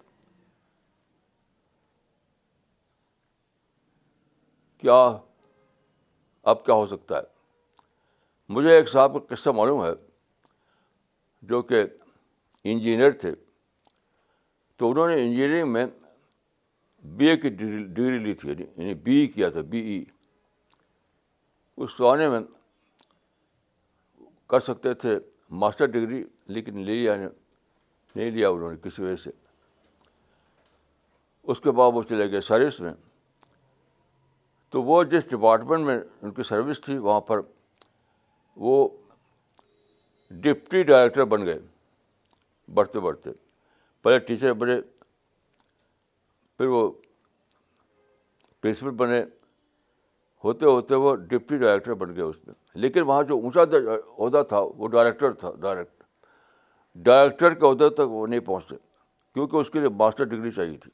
[4.80, 4.94] کیا
[6.50, 7.22] اب کیا ہو سکتا ہے
[8.56, 9.90] مجھے ایک صاحب کا قصہ معلوم ہے
[11.48, 11.82] جو کہ
[12.72, 13.32] انجینئر تھے
[14.78, 15.86] تو انہوں نے انجینئرنگ میں
[17.16, 20.02] بی اے کی ڈگری لی تھی یعنی-, یعنی بی ای کیا تھا بی ای
[21.84, 22.40] اس زمانے میں
[24.50, 25.18] کر سکتے تھے
[25.62, 26.22] ماسٹر ڈگری
[26.54, 29.30] لیکن لے لیا نہیں لیا انہوں نے کسی وجہ سے
[31.52, 32.92] اس کے بعد وہ چلے گئے سروس میں
[34.70, 37.40] تو وہ جس ڈپارٹمنٹ میں ان کی سروس تھی وہاں پر
[38.66, 38.88] وہ
[40.40, 41.58] ڈپٹی ڈائریکٹر بن گئے
[42.74, 43.30] بڑھتے بڑھتے
[44.02, 44.80] پہلے ٹیچر بنے
[46.58, 46.90] پھر وہ
[48.62, 49.22] پرنسپل بنے
[50.44, 53.62] ہوتے ہوتے وہ ڈپٹی ڈائریکٹر بن گئے اس میں لیکن وہاں جو اونچا
[54.18, 56.02] عہدہ تھا وہ ڈائریکٹر تھا ڈائریکٹ
[57.04, 58.74] ڈائریکٹر کے عہدے تک وہ نہیں پہنچتے
[59.34, 60.90] کیونکہ اس کے لیے ماسٹر ڈگری چاہیے تھی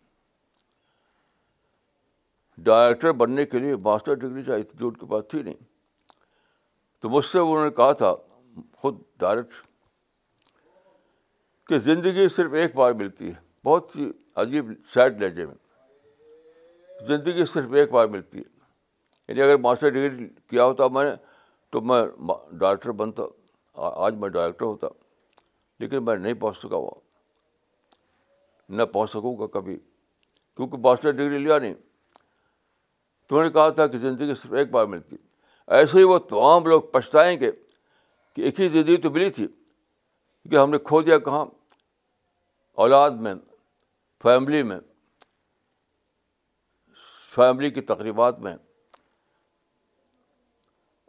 [2.62, 5.54] ڈائریکٹر بننے کے لیے ماسٹر ڈگری جو انسٹیٹیوٹ کے پاس تھی نہیں
[7.00, 8.14] تو مجھ سے انہوں نے کہا تھا
[8.80, 9.52] خود ڈائریکٹ
[11.68, 14.10] کہ زندگی صرف ایک بار ملتی ہے بہت ہی
[14.42, 18.52] عجیب سیڈ لہجے میں زندگی صرف ایک بار ملتی ہے
[19.28, 21.14] یعنی اگر ماسٹر ڈگری کیا ہوتا میں نے
[21.72, 22.00] تو میں
[22.58, 23.22] ڈائریکٹر بنتا
[23.90, 24.86] آج میں ڈائریکٹر ہوتا
[25.78, 26.98] لیکن میں نہیں پہنچ سکا ہوا
[28.76, 29.76] نہ پہنچ سکوں گا کبھی
[30.56, 31.74] کیونکہ ماسٹر ڈگری لیا نہیں
[33.26, 35.16] تو انہوں نے کہا تھا کہ زندگی صرف ایک بار ملتی
[35.76, 37.50] ایسے ہی وہ تمام لوگ پچھتائیں گے
[38.34, 39.46] کہ ایک ہی زندگی تو ملی تھی
[40.50, 41.44] کہ ہم نے کھو دیا کہاں
[42.84, 43.34] اولاد میں
[44.22, 44.78] فیملی میں
[47.34, 48.54] فیملی کی تقریبات میں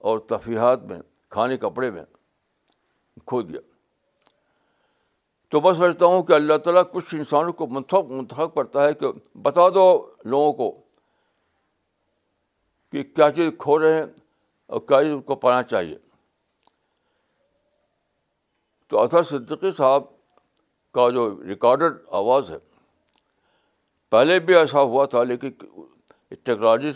[0.10, 1.00] اور تفریحات میں
[1.36, 2.04] کھانے کپڑے میں
[3.32, 3.60] کھو دیا
[5.52, 9.12] تو میں سمجھتا ہوں کہ اللہ تعالیٰ کچھ انسانوں کو منتخب منتخب کرتا ہے کہ
[9.44, 9.84] بتا دو
[10.30, 10.68] لوگوں کو
[12.96, 14.02] کہ کیا چیز کھو رہے ہیں
[14.68, 15.98] اور کیا چیز ان کو پانا چاہیے
[18.90, 20.04] تو اطہر صدیقی صاحب
[20.94, 22.58] کا جو ریکارڈڈ آواز ہے
[24.12, 25.52] پہلے بھی ایسا ہوا تھا لیکن
[26.34, 26.92] ٹیکنالوجی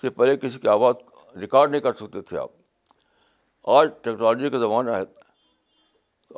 [0.00, 2.50] سے پہلے کسی کی آواز ریکارڈ نہیں کر سکتے تھے آپ
[3.78, 5.02] آج ٹیکنالوجی کا زمانہ ہے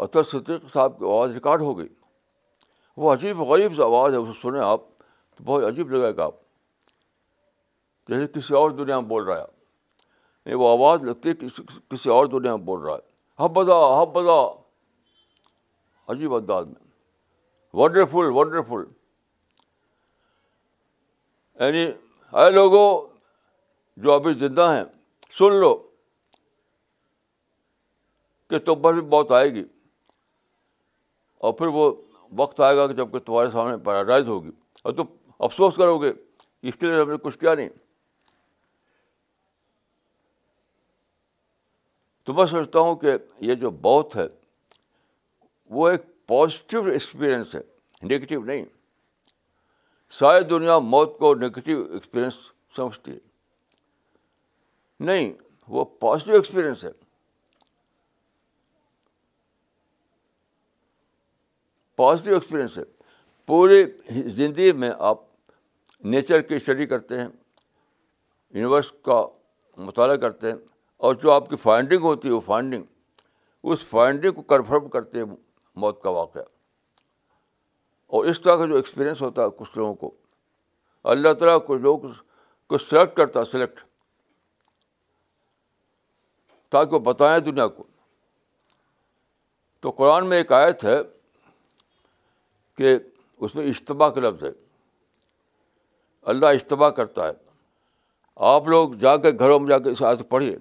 [0.05, 1.89] اطہر صدیق صاحب کی آواز ریکارڈ ہو گئی
[3.03, 4.89] وہ عجیب غریب آواز ہے اسے سنیں آپ
[5.37, 6.45] تو بہت عجیب لگے گا آپ
[8.09, 9.49] جیسے کسی اور دنیا میں بول رہا ہے نہیں
[10.51, 11.35] یعنی وہ آواز لگتی ہے
[11.91, 14.41] کسی اور دنیا میں بول رہا ہے ہب بدا ہب بدا
[16.13, 16.85] عجیب انداز میں
[17.81, 18.85] ونڈرفل ونڈرفل
[21.65, 21.83] یعنی
[22.43, 22.87] اے لوگوں
[24.05, 24.85] جو ابھی زندہ ہیں
[25.39, 25.75] سن لو
[28.51, 29.65] کہ تم پر بھی بہت آئے گی
[31.47, 31.93] اور پھر وہ
[32.37, 34.51] وقت آئے گا کہ جب کہ تمہارے سامنے پیراڈائز ہوگی
[34.83, 35.05] اور تم
[35.47, 36.13] افسوس کرو گے
[36.69, 37.69] اس کے لیے ہم نے کچھ کیا نہیں
[42.27, 43.09] تو میں سمجھتا ہوں کہ
[43.49, 44.27] یہ جو بہت ہے
[45.79, 47.61] وہ ایک پازیٹیو ایکسپیرئنس ہے
[48.05, 48.65] نگیٹو نہیں
[50.19, 52.35] ساری دنیا موت کو نگیٹیو ایکسپیرئنس
[52.77, 53.19] سمجھتی ہے
[55.07, 55.33] نہیں
[55.77, 56.91] وہ پازیٹیو ایکسپیرئنس ہے
[61.97, 62.83] پازیٹیو ایکسپیرئنس ہے
[63.47, 63.85] پوری
[64.37, 65.21] زندگی میں آپ
[66.15, 67.27] نیچر کی اسٹڈی کرتے ہیں
[68.55, 69.27] یونیورس کا
[69.77, 70.57] مطالعہ کرتے ہیں
[71.05, 72.85] اور جو آپ کی فائنڈنگ ہوتی ہے وہ فائنڈنگ
[73.73, 75.27] اس فائنڈنگ کو کنفرم کرتے ہیں
[75.81, 76.43] موت کا واقعہ
[78.17, 80.15] اور اس طرح کا جو ایکسپیرئنس ہوتا ہے کچھ لوگوں کو
[81.15, 81.99] اللہ تعالیٰ کچھ لوگ
[82.69, 83.81] کو سلیکٹ کرتا ہے سلیکٹ
[86.73, 87.83] تاکہ وہ بتائیں دنیا کو
[89.83, 90.97] تو قرآن میں ایک آیت ہے
[92.77, 92.97] کہ
[93.47, 94.51] اس میں اجتبا کا لفظ ہے
[96.33, 97.33] اللہ اجتبا کرتا ہے
[98.53, 100.57] آپ لوگ جا کے گھروں میں جا کے اس آیت پڑھیے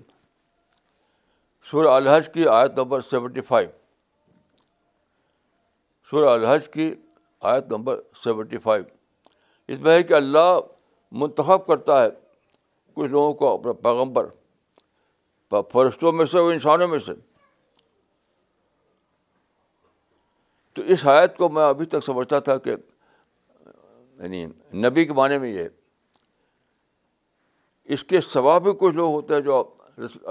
[1.70, 3.70] سورہ الحج کی آیت نمبر سیونٹی فائیو
[6.10, 6.94] سورہ الحج کی
[7.52, 8.84] آیت نمبر سیونٹی فائیو
[9.74, 10.52] اس میں ہے کہ اللہ
[11.22, 12.10] منتخب کرتا ہے
[12.96, 14.28] کچھ لوگوں کو اپنا پیغمبر
[15.72, 17.12] فرشتوں میں سے اور انسانوں میں سے
[20.76, 24.46] تو اس آیت کو میں ابھی تک سمجھتا تھا کہ یعنی
[24.88, 25.68] نبی کے معنی میں یہ
[27.96, 29.64] اس کے ثواب بھی کچھ لوگ ہوتے ہیں جو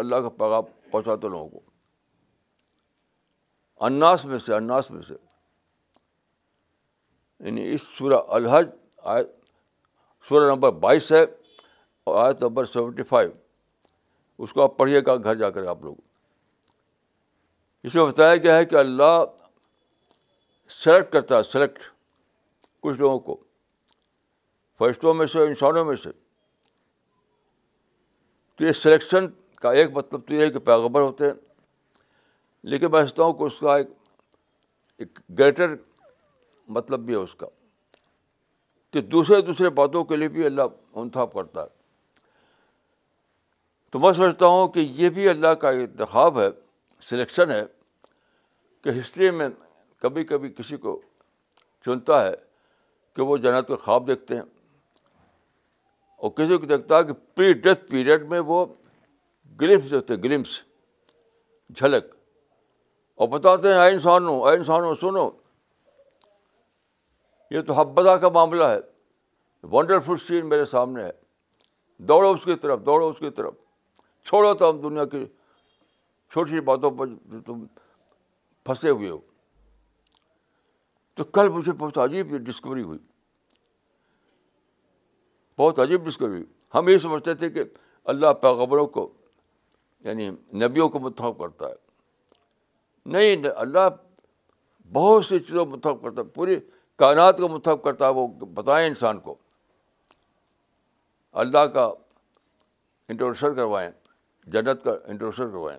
[0.00, 0.62] اللہ کا پیغام
[0.94, 1.60] پہنچا دو لوگوں کو
[3.86, 5.14] اناس میں سے اناس میں سے
[7.46, 8.68] یعنی اس سورہ الحج
[9.14, 9.30] آیت
[10.28, 11.22] سورہ نمبر بائیس ہے
[12.04, 13.30] اور آیت نمبر سیونٹی فائیو
[14.42, 15.96] اس کو آپ پڑھیے گا گھر جا کر آپ لوگ
[17.86, 19.18] اس میں بتایا گیا ہے کہ اللہ
[20.78, 21.82] سلیکٹ کرتا ہے سلیکٹ
[22.82, 23.36] کچھ لوگوں کو
[24.78, 26.10] فرشتوں میں سے انسانوں میں سے
[28.56, 29.26] تو یہ سلیکشن
[29.64, 31.34] کا ایک مطلب تو یہ ہے کہ پیغبر ہوتے ہیں
[32.72, 33.90] لیکن میں سمجھتا ہوں کہ اس کا ایک
[35.02, 35.74] ایک گریٹر
[36.78, 37.46] مطلب بھی ہے اس کا
[38.92, 41.72] کہ دوسرے دوسرے باتوں کے لیے بھی اللہ انتخاب کرتا ہے
[43.92, 46.46] تو میں سمجھتا ہوں کہ یہ بھی اللہ کا انتخاب ہے
[47.08, 47.64] سلیکشن ہے
[48.84, 49.48] کہ ہسٹری میں
[50.02, 51.00] کبھی کبھی کسی کو
[51.84, 52.32] چنتا ہے
[53.16, 54.46] کہ وہ جنت خواب دیکھتے ہیں
[56.22, 58.64] اور کسی کو دیکھتا ہے کہ پری ڈیتھ پیریڈ میں وہ
[59.60, 60.58] گلپس ہوتے ہیں گلمس
[61.76, 62.14] جھلک
[63.20, 65.28] اور بتاتے ہیں اے انسان ہو انسانوں انسان ہو سنو
[67.50, 68.78] یہ تو حبدہ کا معاملہ ہے
[69.72, 71.10] ونڈرفل سین میرے سامنے ہے
[72.08, 73.54] دوڑو اس کی طرف دوڑو اس کی طرف
[74.28, 77.64] چھوڑو تو ہم دنیا کی چھوٹی چھوٹی باتوں جو تم
[78.66, 79.18] پھنسے ہوئے ہو
[81.16, 82.98] تو کل مجھے بہت عجیب یہ ڈسکوری ہوئی
[85.58, 87.64] بہت عجیب ڈسکوری ہوئی ہم یہ سمجھتے تھے کہ
[88.12, 89.12] اللہ پیغبروں کو
[90.04, 90.28] یعنی
[90.64, 91.82] نبیوں کو متخب کرتا ہے
[93.12, 93.88] نہیں اللہ
[94.92, 96.56] بہت سی چیزوں کو متخب کرتا ہے پوری
[96.98, 99.36] کائنات کو متخ کرتا ہے وہ بتائیں انسان کو
[101.42, 101.86] اللہ کا
[103.08, 103.90] انٹروڈکشن کروائیں
[104.52, 105.78] جنت کا انٹروڈکشن کروائیں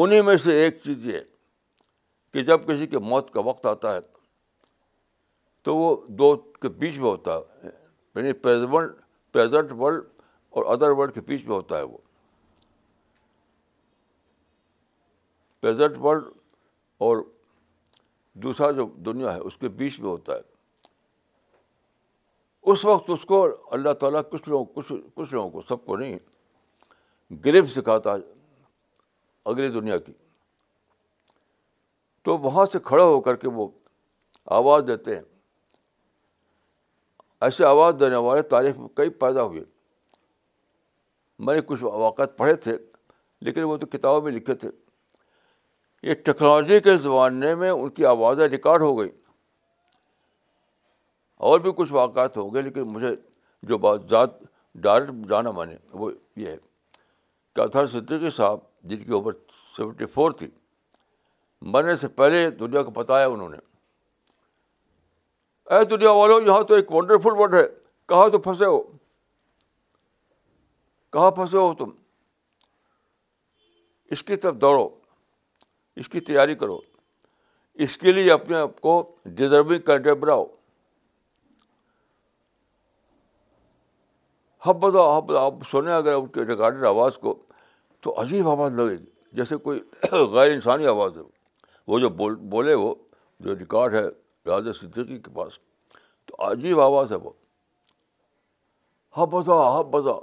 [0.00, 1.20] انہیں میں سے ایک چیز یہ
[2.32, 4.00] کہ جب کسی کے موت کا وقت آتا ہے
[5.64, 10.04] تو وہ دو کے بیچ میں ہوتا ہے یعنی پریزنٹ ورلڈ
[10.50, 11.96] اور ادر ورلڈ کے بیچ میں ہوتا ہے وہ
[15.62, 16.24] پریزنٹ ورلڈ
[17.04, 17.22] اور
[18.42, 20.56] دوسرا جو دنیا ہے اس کے بیچ میں ہوتا ہے
[22.72, 23.44] اس وقت اس کو
[23.74, 26.18] اللہ تعالیٰ کچھ لوگوں کچھ کچھ لوگوں کو سب کو نہیں
[27.44, 28.20] گرف سکھاتا ہے
[29.52, 30.12] اگلی دنیا کی
[32.24, 33.68] تو وہاں سے کھڑا ہو کر کے وہ
[34.58, 35.22] آواز دیتے ہیں
[37.46, 39.62] ایسے آواز دینے والے تاریخ میں کئی پیدا ہوئے
[41.46, 42.76] میں نے کچھ واقعات پڑھے تھے
[43.46, 44.68] لیکن وہ تو کتابوں میں لکھے تھے
[46.02, 49.10] یہ ٹیکنالوجی کے زمانے میں ان کی آوازیں ریکارڈ ہو گئیں
[51.48, 53.14] اور بھی کچھ واقعات ہو گئے لیکن مجھے
[53.68, 54.30] جو بات ذات
[54.82, 56.56] ڈائریکٹ جانا مانے وہ یہ ہے
[57.54, 59.32] کہ اطہر صدیقی صاحب جن کی عمر
[59.76, 60.48] سیونٹی فور تھی
[61.74, 63.56] مرنے سے پہلے دنیا کو پتہ انہوں نے
[65.78, 67.62] اے دنیا والو یہاں تو ایک ونڈرفل ورڈ ہے
[68.08, 68.80] کہاں تو پھنسے ہو
[71.12, 71.90] کہاں پھنسے ہو تم
[74.16, 74.88] اس کی طرف دوڑو
[76.00, 76.78] اس کی تیاری کرو
[77.86, 78.92] اس کے لیے اپنے آپ کو
[79.38, 80.44] ڈیزرونگ کنٹری بناؤ
[84.66, 87.34] ہب بتاؤ ہب آپ سنیں اگر ان کے ریکارڈر آواز کو
[88.04, 89.04] تو عجیب آواز لگے گی
[89.40, 89.80] جیسے کوئی
[90.34, 91.22] غیر انسانی آواز ہے
[91.92, 92.94] وہ جو بول بولے وہ
[93.46, 94.04] جو ریکارڈ ہے
[94.50, 95.58] راجا صدیقی کے پاس
[96.26, 97.30] تو عجیب آواز ہے وہ
[99.18, 100.16] ہب بتا ہب بتا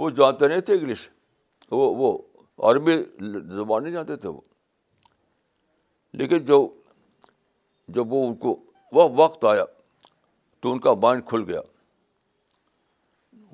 [0.00, 1.08] وہ جانتے نہیں تھے انگلش
[1.70, 2.16] وہ وہ
[2.64, 2.94] عربی
[3.56, 4.40] زبان نہیں جانتے تھے وہ
[6.18, 6.66] لیکن جو
[7.94, 8.58] جب وہ ان کو
[8.92, 9.64] وہ وقت آیا
[10.60, 11.60] تو ان کا مائنڈ کھل گیا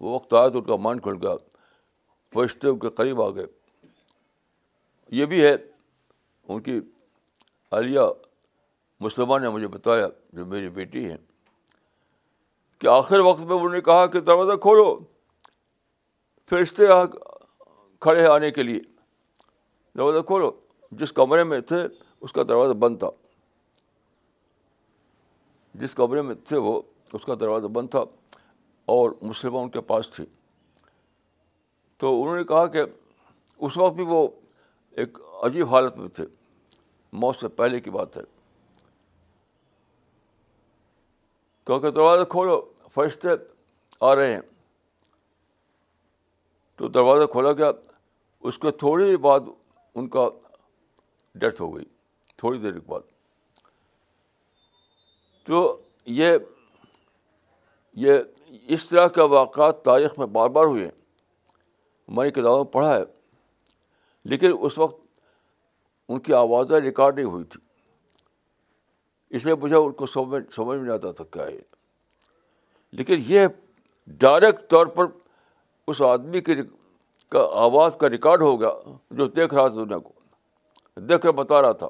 [0.00, 1.34] وہ وقت آیا تو ان کا مائنڈ کھل گیا
[2.34, 3.46] فرشتے ان کے قریب آ گئے
[5.20, 5.54] یہ بھی ہے
[6.48, 6.78] ان کی
[7.78, 8.00] علیہ
[9.00, 11.16] مسلمان نے مجھے بتایا جو میری بیٹی ہیں
[12.80, 14.94] کہ آخر وقت میں انہوں نے کہا کہ دروازہ کھولو
[16.50, 17.04] فرشتے آ
[18.00, 18.80] کھڑے آنے کے لیے
[19.96, 20.50] دروازہ کھولو
[21.00, 21.82] جس کمرے میں تھے
[22.20, 23.08] اس کا دروازہ بند تھا
[25.80, 26.80] جس کمرے میں تھے وہ
[27.14, 28.04] اس کا دروازہ بند تھا
[28.94, 30.24] اور ان کے پاس تھی
[32.00, 32.82] تو انہوں نے کہا کہ
[33.66, 34.26] اس وقت بھی وہ
[35.02, 36.24] ایک عجیب حالت میں تھے
[37.22, 38.20] موت سے پہلے کی بات ہے
[41.66, 42.60] کیونکہ دروازہ کھولو
[42.94, 43.28] فرشتے
[44.08, 44.40] آ رہے ہیں
[46.76, 47.70] تو دروازہ کھولا گیا
[48.50, 49.40] اس کے تھوڑی بعد
[49.96, 50.28] ان کا
[51.40, 51.84] ڈیتھ ہو گئی
[52.38, 53.00] تھوڑی دیر کے بعد
[55.46, 55.62] تو
[56.18, 56.36] یہ
[58.02, 58.20] یہ
[58.74, 60.88] اس طرح کے واقعات تاریخ میں بار بار ہوئے
[62.16, 63.02] میں نے کتابوں میں پڑھا ہے
[64.30, 65.00] لیکن اس وقت
[66.12, 67.60] ان کی آوازیں ریکارڈ نہیں ہوئی تھی
[69.36, 71.56] اس لیے مجھے ان کو سمجھ سمجھ میں آتا تھا کیا ہے
[72.98, 73.46] لیکن یہ
[74.24, 75.06] ڈائریکٹ طور پر
[75.90, 76.54] اس آدمی کی
[77.32, 78.70] کا آواز کا ریکارڈ ہو گیا
[79.18, 81.86] جو دیکھ رہا تھا دنیا کو دیکھ کر بتا رہا تھا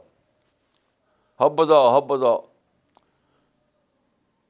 [1.40, 2.34] ہب بدا ہب بدا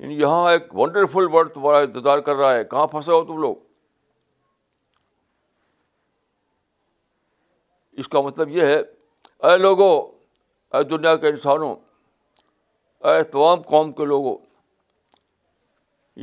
[0.03, 3.57] یعنی یہاں ایک ونڈرفل ورڈ تمہارا انتظار کر رہا ہے کہاں پھنسے ہو تم لوگ
[8.03, 8.78] اس کا مطلب یہ ہے
[9.49, 9.90] اے لوگوں
[10.76, 11.74] اے دنیا کے انسانوں
[13.11, 14.36] اے تمام قوم کے لوگوں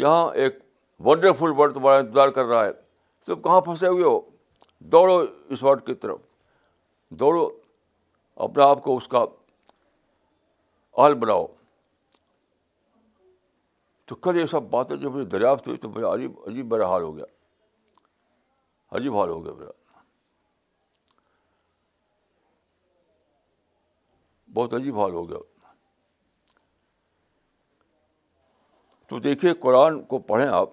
[0.04, 0.58] یہاں ایک
[1.06, 2.72] ونڈرفل ورڈ تمہارا انتظار کر رہا ہے
[3.26, 4.20] تم کہاں پھنسے ہوئے ہو
[4.92, 5.18] دوڑو
[5.54, 6.20] اس وڈ کی طرف
[7.20, 7.48] دوڑو
[8.46, 9.24] اپنے آپ کو اس کا
[10.98, 11.46] حل بناؤ
[14.08, 17.02] تو کل یہ سب باتیں جب مجھے دریافت ہوئی تو میرا عجیب عجیب میرا حال
[17.04, 17.26] ہو گیا
[18.98, 19.70] عجیب حال ہو گیا میرا
[24.54, 25.38] بہت عجیب حال ہو گیا
[29.10, 30.70] تو دیکھیے قرآن کو پڑھیں آپ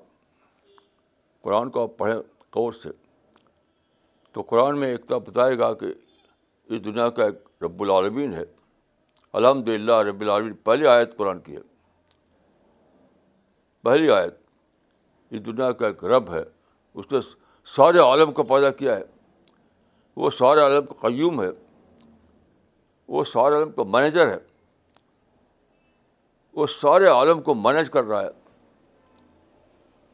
[1.43, 2.17] قرآن کو آپ پڑھیں
[2.57, 2.91] غور سے
[4.37, 5.87] تو قرآن میں ایک طرح بتائے گا کہ
[6.69, 7.35] اس دنیا کا ایک
[7.65, 8.43] رب العالمین ہے
[9.39, 11.61] الحمد للہ رب العالمین پہلی آیت قرآن کی ہے
[13.85, 14.35] پہلی آیت
[15.31, 16.43] اس دنیا کا ایک رب ہے
[16.95, 17.21] اس نے
[17.77, 19.03] سارے عالم کو پیدا کیا ہے
[20.25, 21.49] وہ سارے عالم کا قیوم ہے
[23.15, 24.39] وہ سارے عالم کا مینیجر ہے
[26.61, 28.31] وہ سارے عالم کو مینیج کر رہا ہے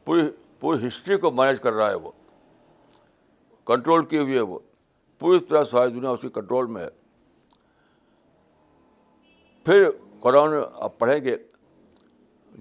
[0.05, 0.23] پوری
[0.61, 2.11] پوری ہسٹری کو مینیج کر رہا ہے وہ
[3.67, 4.59] کنٹرول کیے ہوئے وہ
[5.19, 6.89] پوری طرح ساری دنیا اس کی کنٹرول میں ہے
[9.65, 9.89] پھر
[10.21, 10.55] قرآن
[10.85, 11.37] آپ پڑھیں گے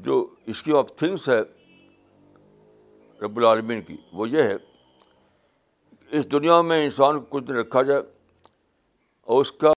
[0.06, 1.40] جو اسکیم آف تھنگس ہے
[3.22, 4.56] رب العالمین کی وہ یہ ہے
[6.20, 8.02] اس دنیا میں انسان کو کچھ دن رکھا جائے
[9.34, 9.74] اور اس کا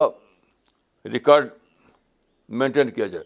[1.12, 1.49] ریکارڈ
[2.61, 3.25] مینٹین کیا جائے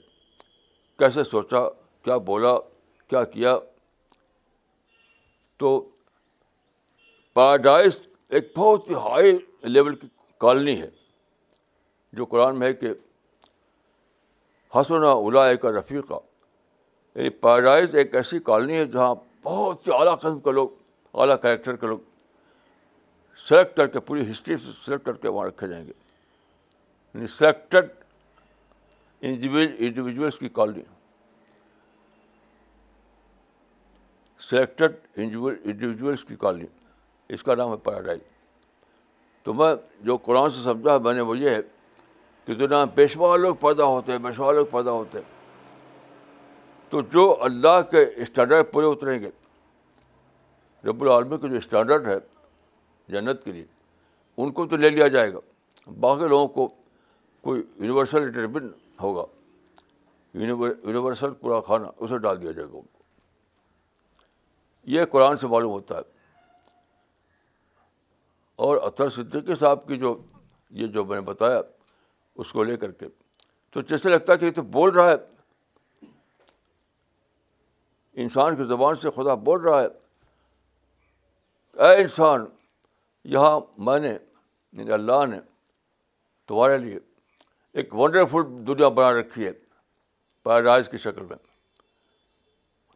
[0.99, 1.61] کیسے سوچا
[2.05, 2.57] کیا بولا
[3.09, 3.57] کیا کیا
[5.59, 5.69] تو
[7.39, 7.99] پیراڈائز
[8.37, 9.37] ایک بہت ہی ہائی
[9.73, 10.07] لیول کی
[10.41, 10.89] کالونی ہے
[12.21, 12.89] جو قرآن میں ہے کہ
[14.75, 20.69] حسن الا یعنی پیراڈائز ایک ایسی کالونی ہے جہاں بہت ہی اعلیٰ قسم کے لوگ
[21.23, 21.99] اعلیٰ کریکٹر کے لوگ
[23.49, 25.93] سلیکٹ کر کے پوری ہسٹری سے سلیکٹ کر کے وہاں رکھے جائیں گے
[27.15, 27.91] یعنی سلیکٹڈ
[29.31, 30.83] انڈیویجولس کی کالونی
[34.49, 36.67] سلیکٹڈ انڈیویجولس کی کالونی
[37.35, 38.19] اس کا نام ہے پیراڈائز
[39.45, 39.75] تو میں
[40.05, 41.61] جو قرآن سے سمجھا میں نے وہ یہ ہے
[42.47, 45.27] کہ جو نام پیشوا لوگ پیدا ہوتے ہیں پیشوا لوگ پیدا ہوتے ہیں
[46.91, 49.31] تو جو اللہ کے اسٹینڈرڈ پورے اتریں گے
[50.89, 52.17] رب العالمی کے جو اسٹینڈرڈ ہے
[53.13, 53.65] جنت کے لیے
[54.43, 55.39] ان کو تو لے لیا جائے گا
[56.01, 56.67] باقی لوگوں کو
[57.45, 58.69] کوئی یونیورسل لٹربن
[59.03, 59.25] ہوگا
[60.45, 62.97] یونیورسل کوڑا خانہ اسے ڈال دیا جائے گا ان کو
[64.97, 66.17] یہ قرآن سے معلوم ہوتا ہے
[68.67, 70.15] اور اطر صدیقی صاحب کی جو
[70.79, 71.61] یہ جو میں نے بتایا
[72.43, 73.07] اس کو لے کر کے
[73.73, 75.15] تو جیسے لگتا ہے کہ یہ تو بول رہا ہے
[78.23, 79.87] انسان کی زبان سے خدا بول رہا ہے
[81.91, 82.45] اے انسان
[83.35, 85.39] یہاں میں نے یعنی اللہ نے
[86.49, 86.99] تمہارے لیے
[87.81, 89.53] ایک ونڈرفل دنیا بنا رکھی ہے
[90.45, 91.37] پیراڈائز کی شکل میں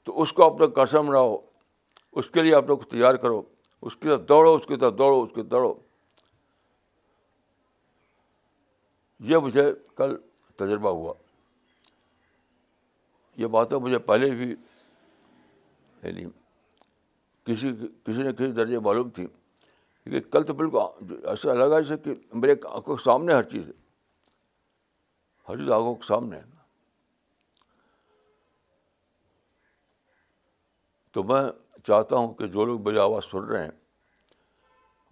[0.05, 1.37] تو اس کو آپ لوگ قسم رہو
[2.21, 3.43] اس کے لیے آپ لوگ تیار کرو
[3.87, 5.73] اس کی طرف دوڑو اس کی طرف دوڑو اس طرف دوڑو
[9.31, 9.63] یہ مجھے
[9.97, 10.17] کل
[10.59, 11.13] تجربہ ہوا
[13.41, 16.25] یہ بات مجھے پہلے بھی یعنی
[17.47, 17.71] کسی
[18.07, 19.27] کسی نہ کسی درجے معلوم تھی
[20.33, 23.69] کل تو بالکل ایسا لگا جیسے کہ میرے آنکھوں کے سامنے ہر چیز
[25.49, 26.41] ہر چیز آنکھوں کے سامنے
[31.13, 31.43] تو میں
[31.87, 33.71] چاہتا ہوں کہ جو لوگ میری آواز سن رہے ہیں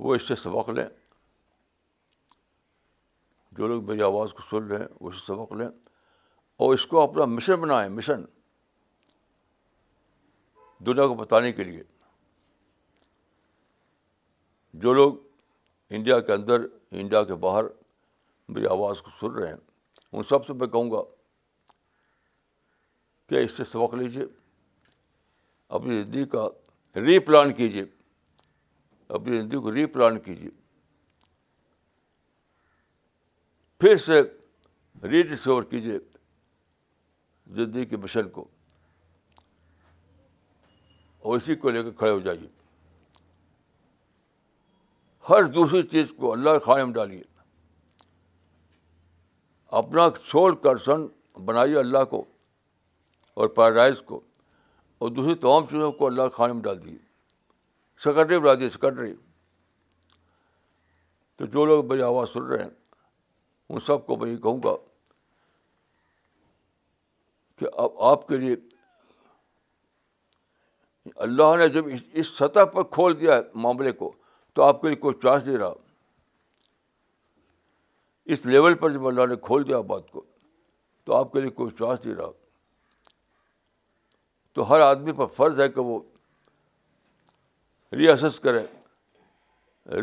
[0.05, 0.89] وہ اس سے سبق لیں
[3.59, 5.67] جو لوگ میری آواز کو سن رہے ہیں وہ اس سے سبق لیں
[6.65, 8.23] اور اس کو اپنا مشن بنائیں مشن
[10.87, 11.83] دنیا کو بتانے کے لیے
[14.83, 15.15] جو لوگ
[15.99, 16.67] انڈیا کے اندر
[17.01, 17.65] انڈیا کے باہر
[18.49, 21.03] میری آواز کو سن رہے ہیں ان سب سے میں کہوں گا
[23.29, 24.25] کہ اس سے سبق لیجیے
[25.79, 26.49] اپنی زندگی کا
[26.97, 27.85] ری پلان کیجیے
[29.19, 30.49] اپنی زندگی کو ری پلان کیجیے
[33.81, 34.21] پھر سے
[35.11, 35.99] ری ڈسکور کیجیے
[37.57, 38.45] زندگی کے مشن کو
[41.21, 42.49] اور اسی کو لے کر کھڑے ہو جائیے
[45.29, 47.23] ہر دوسری چیز کو اللہ کے خانے میں ڈالیے
[49.83, 51.07] اپنا سول کرسن
[51.47, 52.25] بنائیے اللہ کو
[53.35, 54.21] اور پیراڈائز کو
[55.03, 56.97] اور دوسری تمام چیزوں کو اللہ خانے میں ڈال دی
[58.05, 59.13] سیکرٹری بنا دیے دی
[61.39, 62.71] تو جو لوگ میری آواز سن رہے ہیں
[63.73, 64.75] ان سب کو میں یہ کہوں گا
[67.59, 68.57] کہ اب آپ کے لیے
[71.29, 74.13] اللہ نے جب اس اس سطح پر کھول دیا ہے معاملے کو
[74.55, 75.73] تو آپ کے لیے کوئی چانس نہیں رہا
[78.35, 80.25] اس لیول پر جب اللہ نے کھول دیا بات کو
[81.05, 82.31] تو آپ کے لیے کوئی چانس نہیں رہا
[84.55, 86.01] تو ہر آدمی پر فرض ہے کہ وہ
[87.99, 88.65] ری اسس کرے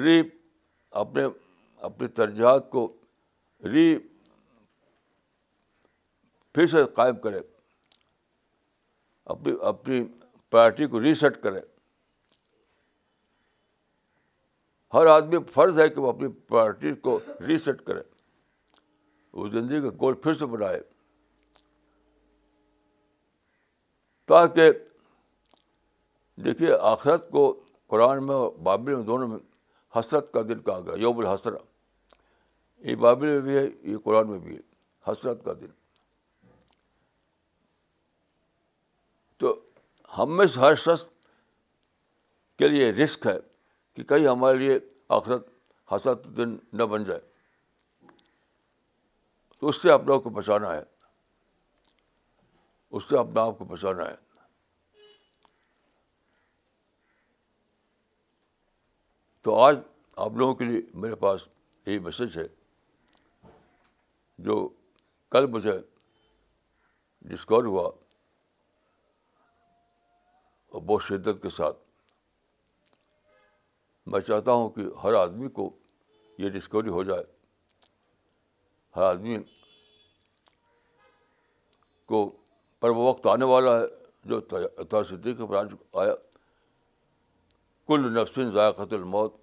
[0.04, 0.22] ری
[1.02, 1.24] اپنے
[1.88, 2.88] اپنی ترجیحات کو
[3.74, 3.88] ری
[6.54, 7.40] پھر سے قائم کرے
[9.34, 10.04] اپنی اپنی
[10.52, 11.60] پرائرٹی کو ریسیٹ کرے
[14.94, 18.02] ہر آدمی فرض ہے کہ وہ اپنی پرائرٹی کو ریسیٹ کرے
[19.40, 20.80] وہ زندگی کا گول پھر سے بنائے
[24.28, 24.72] تاکہ
[26.46, 27.42] دیکھیے آخرت کو
[27.92, 29.38] قرآن میں اور بابل میں دونوں میں
[29.98, 31.54] حسرت کا دن کہا گیا یوم الحسر
[32.90, 35.72] یہ بابل میں بھی ہے یہ قرآن میں بھی ہے حسرت کا دن
[39.40, 39.56] تو
[40.18, 41.04] ہم میں ہر شخص
[42.60, 43.38] کے لیے رسک ہے
[43.96, 44.78] کہ کہیں ہمارے لیے
[45.20, 45.48] آخرت
[45.92, 47.20] حسرت دن نہ بن جائے
[49.60, 50.82] تو اس سے آپ لوگوں کو بچانا ہے
[52.98, 54.16] اس سے اپنے آپ کو بچانا ہے
[59.44, 59.76] تو آج
[60.26, 61.48] آپ لوگوں کے لیے میرے پاس
[61.86, 62.46] یہی میسج ہے
[64.48, 64.56] جو
[65.36, 65.74] کل مجھے
[67.34, 67.84] ڈسکور ہوا
[70.70, 71.78] اور بہت شدت کے ساتھ
[74.14, 75.70] میں چاہتا ہوں کہ ہر آدمی کو
[76.44, 77.24] یہ ڈسکوری ہو جائے
[78.96, 79.38] ہر آدمی
[82.12, 82.26] کو
[82.82, 83.86] پر وہ وقت آنے والا ہے
[84.30, 85.56] جو کے پر
[86.02, 86.14] آیا
[87.88, 89.36] کل نفسین ذائقہ الموت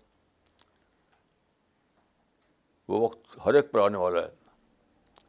[2.89, 5.23] وہ وقت ہر ایک پر آنے والا ہے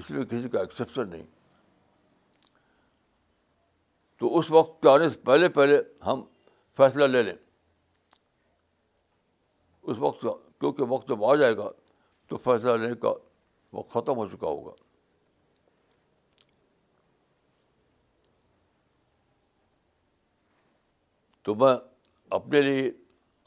[0.00, 1.22] اس لیے کسی کا ایکسیپشن نہیں
[4.18, 6.22] تو اس وقت کے آنے سے پہلے پہلے ہم
[6.76, 7.34] فیصلہ لے لیں
[9.92, 10.22] اس وقت
[10.60, 11.68] کیونکہ وقت جب آ جائے گا
[12.28, 13.12] تو فیصلہ لینے کا
[13.78, 14.72] وقت ختم ہو چکا ہوگا
[21.44, 21.74] تو میں
[22.36, 22.90] اپنے لیے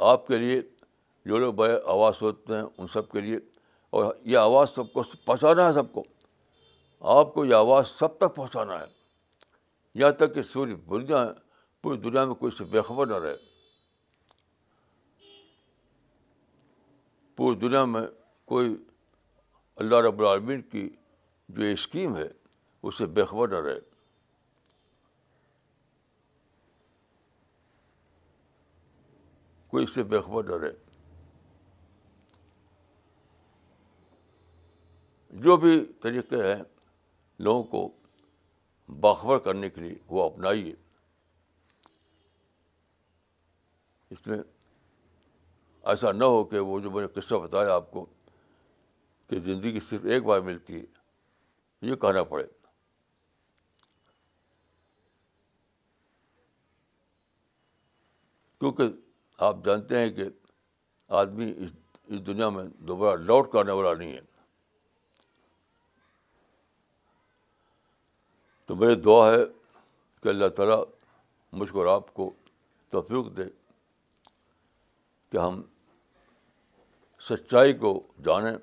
[0.09, 0.61] آپ کے لیے
[1.29, 3.37] جو لوگ بڑے آواز ہوتے ہیں ان سب کے لیے
[3.99, 6.03] اور یہ آواز سب کو پہنچانا ہے سب کو
[7.19, 8.85] آپ کو یہ آواز سب تک پہنچانا ہے
[9.99, 11.23] یہاں تک کہ سوری دنیا
[11.83, 13.35] پوری دنیا میں کوئی سے بےخبر نہ رہے
[17.37, 18.01] پوری دنیا میں
[18.53, 18.75] کوئی
[19.83, 20.87] اللہ رب العالمین کی
[21.57, 22.27] جو اسکیم ہے
[22.83, 23.79] اس سے بےخبر نہ رہے
[29.77, 30.69] کوئی اس سے بےخبر رہے
[35.43, 35.73] جو بھی
[36.03, 36.61] طریقے ہیں
[37.45, 40.73] لوگوں کو باخبر کرنے کے لیے وہ اپنائیے
[44.15, 44.37] اس میں
[45.91, 48.05] ایسا نہ ہو کہ وہ جو میں نے قصہ بتایا آپ کو
[49.29, 50.85] کہ زندگی صرف ایک بار ملتی ہے
[51.89, 52.47] یہ کہنا پڑے
[58.59, 59.05] کیونکہ
[59.45, 60.23] آپ جانتے ہیں کہ
[61.21, 61.71] آدمی اس
[62.13, 64.21] اس دنیا میں دوبارہ لوٹ کرنے والا نہیں ہے
[68.67, 69.43] تو میری دعا ہے
[70.23, 70.81] کہ اللہ تعالیٰ
[71.59, 72.29] مجھ کو آپ کو
[72.91, 73.43] توفیق دے
[75.31, 75.61] کہ ہم
[77.29, 77.91] سچائی کو
[78.25, 78.53] جانیں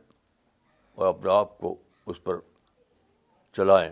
[0.95, 1.75] اور اپنے آپ کو
[2.11, 2.39] اس پر
[3.57, 3.91] چلائیں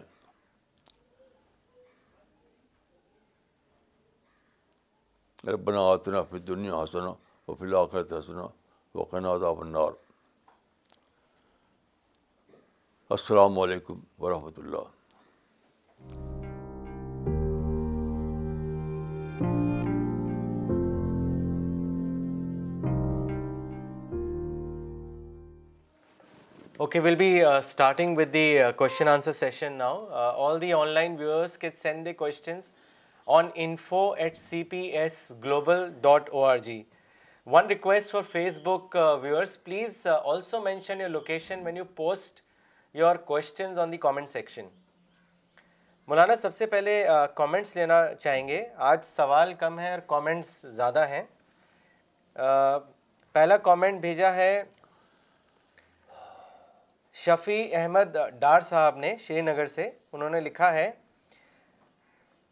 [5.47, 7.13] ربنا آتنا فی فی دنیا حسنا
[7.49, 8.47] حسنا
[8.95, 9.93] و النار
[13.17, 14.93] السلام علیکم ورحمۃ اللہ
[26.83, 28.17] okay will be starting
[33.27, 36.85] on info at cpsglobal.org.
[37.45, 42.43] One request for Facebook uh, viewers, please uh, also mention your location when you post
[42.95, 44.67] your questions on the comment section.
[46.09, 47.05] Maulana سب سے پہلے
[47.35, 51.23] کامنٹس لینا چاہیں گے آج سوال کم ہے اور کامنٹس زیادہ ہیں
[53.33, 54.63] پہلا کامنٹ بھیجا ہے
[57.25, 60.91] شفیع احمد ڈار صاحب نے شری نگر سے انہوں نے لکھا ہے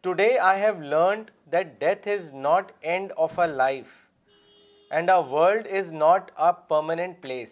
[0.02, 3.86] today I have learned that death is not end of a life
[4.90, 7.50] and a world is not a permanent place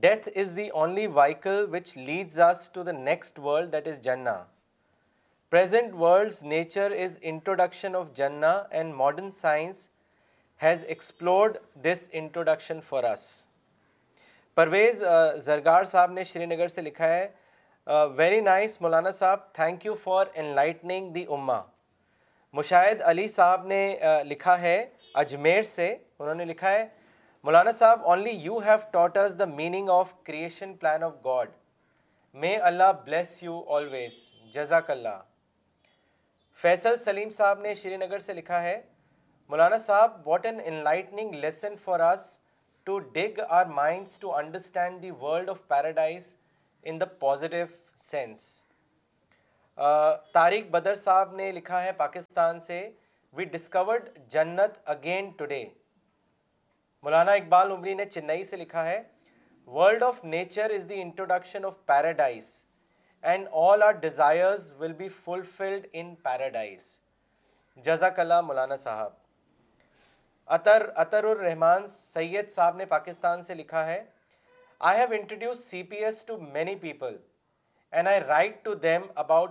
[0.00, 4.36] death is the only vehicle which leads us to the next world that is جنا
[5.50, 9.86] present world's nature is introduction of جنا and modern science
[10.62, 13.28] has explored this introduction for us
[14.54, 15.02] Parvez
[15.44, 17.26] Zargar صاحب نے Srinagar سے لکھا ہے
[18.16, 21.60] very nice مولانا صاحب thank you for enlightening the اما
[22.52, 24.78] مشاہد علی صاحب نے لکھا ہے
[25.20, 26.86] اجمیر سے انہوں نے لکھا ہے
[27.44, 31.50] مولانا صاحب only you have is the meaning of creation plan of God
[32.40, 34.18] may Allah bless you always
[34.54, 35.18] جزاک اللہ
[36.62, 38.80] فیصل سلیم صاحب نے شری نگر سے لکھا ہے
[39.48, 42.36] مولانا صاحب what an enlightening lesson us
[42.84, 46.34] to dig our minds to understand the world of paradise
[46.88, 47.64] in the positive
[48.10, 48.40] sense
[50.34, 52.88] Tariq Badr صاحب نے لکھا ہے پاکستان سے
[53.36, 55.64] وی ڈسکورڈ جنت اگین ٹوڈے
[57.02, 59.00] مولانا اقبال عمری نے چنئی سے لکھا ہے
[59.74, 62.46] world of nature is the introduction of paradise
[63.30, 66.86] and all our desires will be fulfilled in paradise
[67.84, 69.12] جزاک اللہ مولانا صاحب
[70.58, 74.02] اطر عطر الرحمان سید صاحب نے پاکستان سے لکھا ہے
[74.88, 77.16] I have introduce C P S to many people
[77.90, 78.68] and I write
[79.22, 79.50] about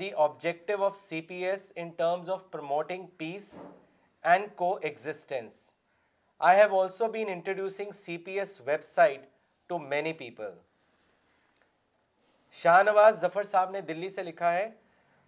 [0.00, 1.72] the objective of C P S
[2.04, 3.50] آفوٹنگ peace
[4.32, 5.06] and کو ایکز
[6.38, 8.60] I have also been introducing C P S
[8.94, 10.42] website
[12.62, 14.68] Shah Nawaz Zafar صاحب نے دلی سے لکھا ہے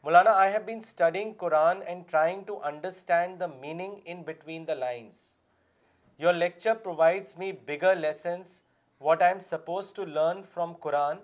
[0.04, 4.74] مولانا I have been studying Quran and trying to understand the meaning in between the
[4.74, 5.24] lines
[6.19, 8.61] your lecture provides me bigger lessons
[9.01, 11.17] what I am suppose to learn from Quran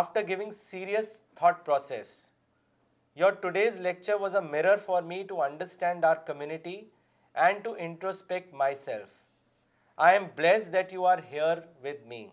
[0.00, 2.08] after giving serious thought process
[3.20, 6.80] your today's lecture was a mirror for me to understand our community
[7.44, 8.52] and to introspect
[8.84, 9.08] myself
[10.08, 12.26] I am bless that you are here with me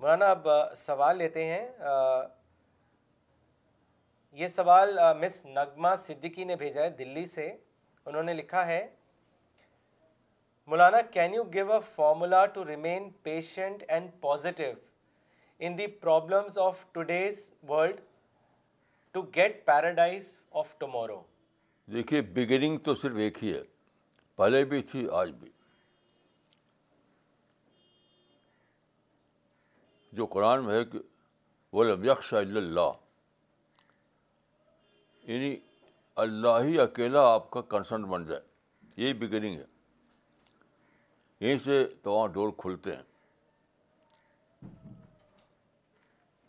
[0.00, 1.66] مولانا اب سوال لیتے ہیں
[4.40, 7.50] یہ سوال مس نغمہ صدیقی نے بھیجا ہے دلی سے
[8.06, 8.86] انہوں نے لکھا ہے
[10.68, 14.72] مولانا can you give a formula to remain patient and positive
[15.66, 17.38] in the problems of today's
[17.68, 18.00] world
[19.12, 20.28] to get paradise
[20.62, 21.20] of tomorrow
[21.92, 23.62] دیکھیے بگننگ تو صرف ایک ہی ہے
[24.40, 25.50] پہلے بھی تھی آج بھی
[30.20, 30.98] جو قرآن میں ہے کہ
[31.76, 32.90] وہ لب یکش اللہ
[35.30, 35.54] یعنی
[36.26, 38.40] اللہ ہی اکیلا آپ کا کنسرن بن جائے
[38.96, 39.64] یہی بگننگ ہے
[41.40, 43.02] یہیں سے تمام ڈور کھلتے ہیں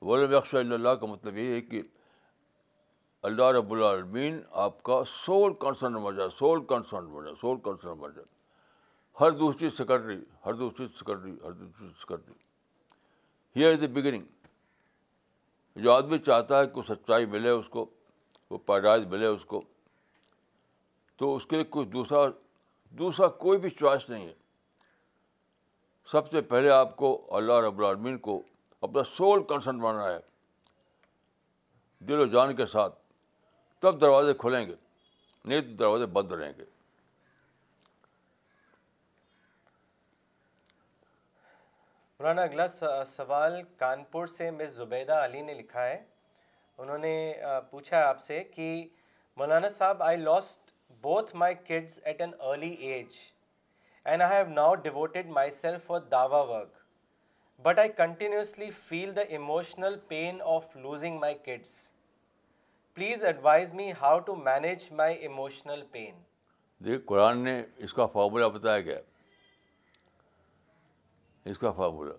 [0.07, 0.31] ورب
[0.73, 1.81] اللہ کا مطلب یہ ہے کہ
[3.29, 7.97] اللہ رب العالمین آپ کا سول کنسرن بن جائے سول کنسرن بن جائے سول کنسرن
[7.99, 8.25] بن جائے
[9.21, 12.33] ہر دوسری سیکرٹری ہر دوسری سیکرٹری ہر دوسری secretary
[13.55, 14.47] here is the beginning
[15.83, 17.85] جو آدمی چاہتا ہے کہ سچائی ملے اس کو
[18.49, 19.61] وہ پیدائش ملے اس کو
[21.17, 22.27] تو اس کے لیے کچھ دوسرا
[22.99, 24.33] دوسرا کوئی بھی چوائس نہیں ہے
[26.11, 28.41] سب سے پہلے آپ کو اللہ رب العالمین کو
[28.85, 30.17] اپنا سول کنسرن بنانا ہے
[32.09, 32.95] دل و جان کے ساتھ
[33.81, 34.75] تب دروازے کھلیں گے
[35.45, 36.63] نہیں تو دروازے بند رہیں گے
[42.19, 42.67] مولانا اگلا
[43.15, 46.03] سوال کانپور سے مس زبیدہ علی نے لکھا ہے
[46.77, 47.13] انہوں نے
[47.71, 48.73] پوچھا ہے آپ سے کہ
[49.37, 53.21] مولانا صاحب I lost both my kids at an early age
[54.09, 54.73] and I I have now
[55.51, 56.77] myself for Dawa work
[57.63, 61.73] but continuously feel the emotional pain of losing my kids
[62.93, 66.19] please advise me how to manage my emotional pain
[66.85, 68.99] دیکھ قرآن نے اس کا افوابلہ بتایا گیا
[71.51, 72.13] اس کا فوابلا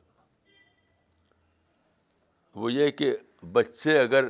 [2.61, 3.15] وہ یہ کہ
[3.53, 4.29] بچے اگر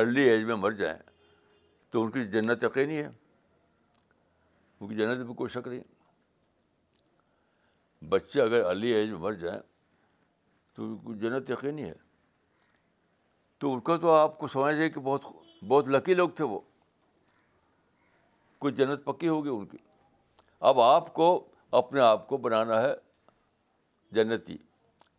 [0.00, 0.98] ارلی ایج میں مر جائیں
[1.92, 3.06] تو ان کی جنت یقینی ہے
[4.80, 5.82] ان کی جنت میں کوئی شک نہیں
[8.08, 9.60] بچے اگر ارلی ایج میں مر جائیں
[10.74, 10.88] تو
[11.20, 11.92] جنت یقینی ہے
[13.60, 15.24] تو ان کا تو آپ کو سمجھے کہ بہت
[15.68, 16.58] بہت لکی لوگ تھے وہ
[18.58, 19.78] کچھ جنت پکی ہوگی ان کی
[20.70, 21.26] اب آپ کو
[21.80, 22.92] اپنے آپ کو بنانا ہے
[24.14, 24.56] جنتی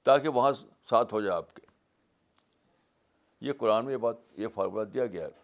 [0.04, 0.52] تاکہ وہاں
[0.90, 1.66] ساتھ ہو جائے آپ کے
[3.46, 5.40] یہ قرآن میں یہ بات یہ فارمولہ دیا گیا ہے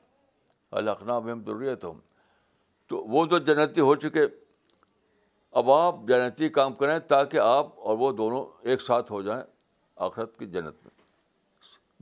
[0.79, 1.99] الحقنا میں ہم ضروریت ہوں
[2.88, 4.25] تو وہ تو جنتی ہو چکے
[5.57, 9.41] اب آپ جنتی کام کریں تاکہ آپ اور وہ دونوں ایک ساتھ ہو جائیں
[10.07, 10.91] آخرت کی جنت میں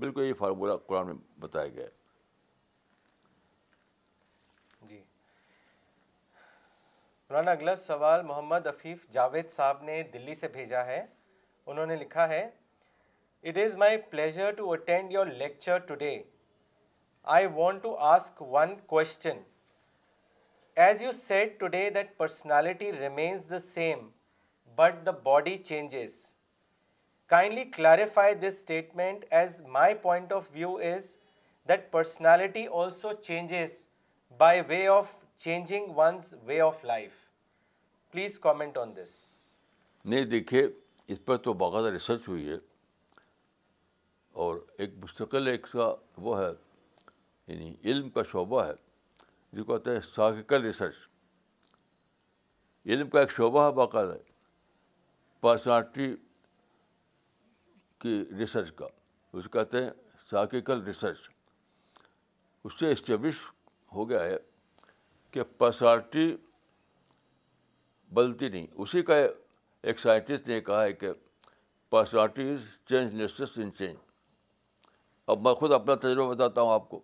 [0.02, 1.90] بالکل یہ فارمولہ قرآن میں بتایا گیا ہے
[4.88, 4.98] جی
[7.30, 11.02] مولانا اگلا سوال محمد عفیف جاوید صاحب نے دلی سے بھیجا ہے
[11.66, 12.44] انہوں نے لکھا ہے
[13.50, 16.18] it is my pleasure to attend your lecture today
[17.38, 19.40] I want to ask one question
[20.84, 24.00] as you said today that personality remains the same
[24.76, 26.14] but the body changes
[27.34, 31.16] kindly clarify this statement as my point of view is
[31.70, 33.78] that personality also changes
[34.38, 35.16] by way of
[35.46, 37.12] changing one's way of life
[38.12, 39.16] please comment on this
[40.06, 40.66] نہیں دیکھیے
[41.08, 42.58] اس پر تو باقاعدہ research ہوئی ہے
[44.46, 45.94] اور ایک مستقل ایک کا
[46.28, 46.52] وہ ہے
[47.48, 48.74] یعنی علم کا شعبہ ہے
[49.56, 50.96] جس کو کہتے ہیں ساکیکل ریسرچ
[52.94, 54.16] علم کا ایک شعبہ ہے باقاعدہ
[55.42, 56.08] پرسنالٹی
[58.00, 58.88] کی ریسرچ کا
[59.34, 59.90] اسے کہتے ہیں
[60.32, 61.30] ساکیکل ریسرچ
[62.64, 63.42] اس سے اسٹیبلش
[63.94, 64.36] ہو گیا ہے
[65.32, 66.28] کہ پرسنالٹی
[68.20, 71.12] بلتی نہیں اسی کا ایک سائنٹسٹ نے کہا ہے کہ
[71.90, 72.60] personality is
[73.22, 73.96] changeless in change
[75.34, 77.02] اب میں خود اپنا تجربہ بتاتا ہوں آپ کو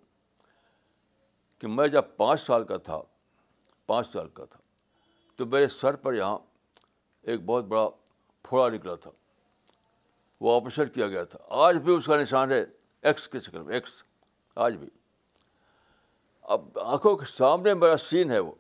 [1.61, 2.99] کہ میں جب پانچ سال کا تھا
[3.87, 4.59] پانچ سال کا تھا
[5.37, 6.37] تو میرے سر پر یہاں
[7.29, 7.87] ایک بہت بڑا
[8.47, 9.11] پھوڑا نکلا تھا
[10.45, 12.63] وہ آپریشن کیا گیا تھا آج بھی اس کا نشان ہے
[13.11, 13.91] ایکس کے شکل میں ایکس
[14.67, 14.89] آج بھی
[16.55, 18.51] اب آنکھوں کے سامنے میرا سین ہے وہ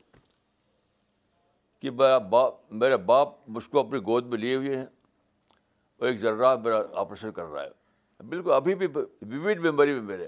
[1.81, 6.19] کہ میرا باپ میرے باپ مجھ کو اپنی گود میں لیے ہوئے ہیں اور ایک
[6.21, 10.27] ذرہ میرا آپریشن کر رہا ہے بالکل ابھی بھی ویوڈ میموری میں میرے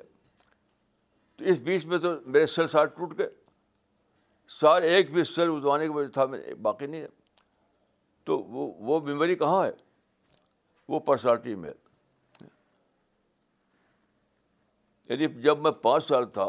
[1.50, 3.30] اس بیچ میں تو میرے سیل سارے ٹوٹ گئے
[4.60, 7.08] سارے ایک بھی سیل اٹھوانے کی وجہ تھا میں باقی نہیں ہے
[8.26, 9.72] تو وہ وہ میموری کہاں ہے
[10.90, 11.72] وہ پرسنالٹی میں
[15.10, 16.48] یعنی جب میں پانچ سال تھا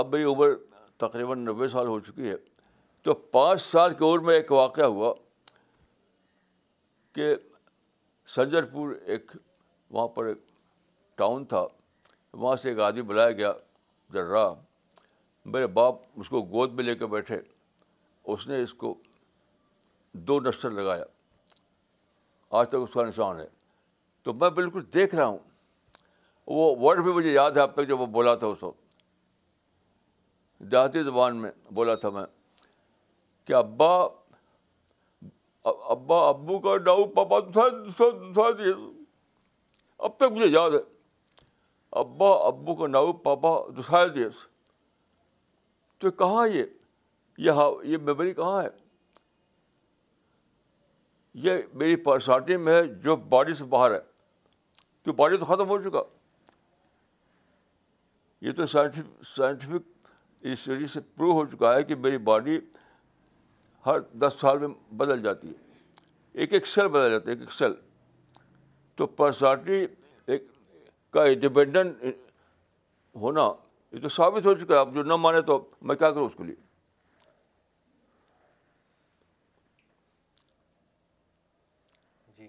[0.00, 0.54] اب میری عمر
[1.04, 2.36] تقریباً نوے سال ہو چکی ہے
[3.04, 5.12] تو پانچ سال کی عمر میں ایک واقعہ ہوا
[7.14, 7.34] کہ
[8.34, 9.30] سنجر پور ایک
[9.90, 10.38] وہاں پر ایک
[11.18, 11.64] ٹاؤن تھا
[12.38, 13.52] وہاں سے ایک آدمی بلایا گیا
[14.12, 14.46] ذرا
[15.52, 17.38] میرے باپ اس کو گود میں لے کے بیٹھے
[18.32, 18.94] اس نے اس کو
[20.28, 21.04] دو نشر لگایا
[22.58, 23.46] آج تک اس کا نشان ہے
[24.24, 25.38] تو میں بالکل دیکھ رہا ہوں
[26.56, 28.84] وہ ورڈ بھی مجھے یاد ہے اب تک جو وہ بولا تھا اس وقت
[30.70, 32.24] دیہاتی زبان میں بولا تھا میں
[33.46, 33.92] کہ ابا
[35.94, 37.36] ابا ابو کا ڈاؤ پاپا
[40.06, 40.82] اب تک مجھے یاد ہے
[42.00, 44.44] ابا ابو کو ناؤ پاپا دوسرا دیس
[46.00, 47.46] تو کہاں یہ
[47.90, 48.68] یہ میموری کہاں ہے
[51.44, 54.00] یہ میری پرسنالٹی میں ہے جو باڈی سے باہر ہے
[55.04, 56.02] کہ باڈی تو ختم ہو چکا
[58.46, 60.08] یہ تو سائنٹیفک
[60.52, 62.58] اسٹڈی سے پروو ہو چکا ہے کہ میری باڈی
[63.86, 64.68] ہر دس سال میں
[65.02, 65.64] بدل جاتی ہے
[66.44, 67.74] ایک ایک سیل بدل جاتا ہے ایک ایک سیل
[68.96, 69.84] تو پرسنالٹی
[71.16, 72.02] کا انڈیپینڈنٹ
[73.20, 73.42] ہونا
[73.92, 75.58] یہ تو ثابت ہو چکا ہے اب جو نہ مانے تو
[75.90, 76.56] میں کیا کروں اس کے لیے
[82.38, 82.48] جی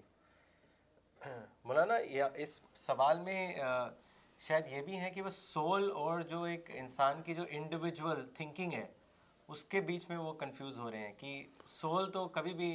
[1.72, 2.00] مولانا
[2.46, 3.40] اس سوال میں
[4.48, 8.74] شاید یہ بھی ہے کہ وہ سول اور جو ایک انسان کی جو انڈیویجول تھنکنگ
[8.82, 8.86] ہے
[9.56, 11.38] اس کے بیچ میں وہ کنفیوز ہو رہے ہیں کہ
[11.82, 12.72] سول تو کبھی بھی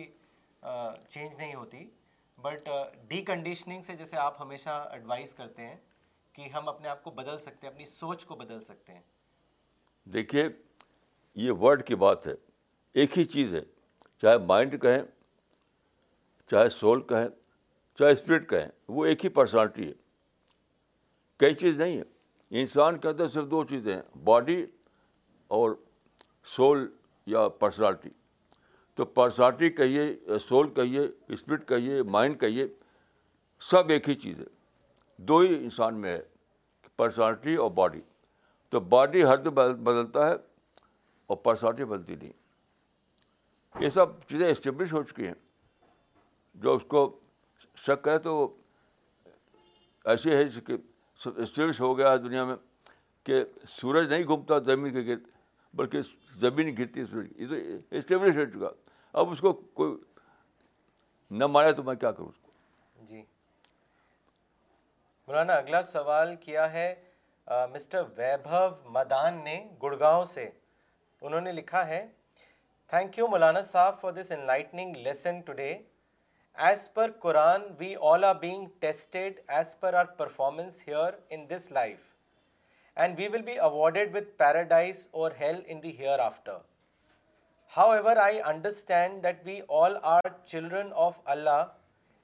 [0.63, 1.85] چینج نہیں ہوتی
[2.43, 2.69] بٹ
[3.09, 5.77] ڈی کنڈیشننگ سے جیسے آپ ہمیشہ ایڈوائز کرتے ہیں
[6.35, 9.01] کہ ہم اپنے آپ کو بدل سکتے ہیں اپنی سوچ کو بدل سکتے ہیں
[10.13, 10.45] دیکھیے
[11.45, 12.33] یہ ورڈ کی بات ہے
[13.03, 13.61] ایک ہی چیز ہے
[14.23, 15.03] چاہے مائنڈ کہیں
[16.51, 17.29] چاہے سول کہیں
[17.99, 19.93] چاہے اسپرٹ کہیں وہ ایک ہی پرسنالٹی ہے
[21.45, 24.65] کئی چیز نہیں ہے انسان کے اندر صرف دو چیزیں ہیں باڈی
[25.61, 25.71] اور
[26.57, 26.87] سول
[27.33, 28.11] یا پرسنالٹی
[28.97, 31.01] تو پرسنالٹی کہیے سول کہیے
[31.35, 32.67] اسپرٹ کہیے مائنڈ کہیے
[33.71, 34.45] سب ایک ہی چیز ہے
[35.29, 36.21] دو ہی انسان میں ہے
[36.97, 38.01] پرسنالٹی اور باڈی
[38.71, 40.35] تو باڈی ہر دم بدلتا ہے
[41.27, 42.33] اور پرسنالٹی بدلتی نہیں
[43.83, 45.35] یہ سب چیزیں اسٹیبلش ہو چکی ہیں
[46.63, 47.09] جو اس کو
[47.87, 48.35] شک کرے تو
[50.13, 50.71] ایسی ہے جس
[51.25, 52.57] سب اسٹیبلش ہو گیا ہے دنیا میں
[53.25, 55.27] کہ سورج نہیں گھومتا زمین کے گرد
[55.77, 56.01] بلکہ
[56.41, 57.53] زمین گرتی ہے سورج
[57.99, 58.69] اسٹیبلش ہو چکا
[59.21, 59.93] اب اس کو کوئی
[61.39, 62.51] نہ مارے تو میں کیا کروں اس کو
[63.09, 63.19] جی
[65.27, 66.95] مولانا اگلا سوال کیا ہے
[67.73, 68.61] مسٹر ویبھو
[68.93, 70.49] مدان نے گڑگاؤں سے
[71.21, 72.05] انہوں نے لکھا ہے
[72.91, 75.73] تھینک یو مولانا صاحب for this enlightening lesson today
[76.67, 81.71] as per Quran we all are being tested as per our performance here in this
[81.73, 82.01] life
[82.97, 85.99] and we will be awarded with paradise or hell in the
[86.29, 86.57] hereafter
[87.91, 91.65] however I understand that that we we we all all are are children of Allah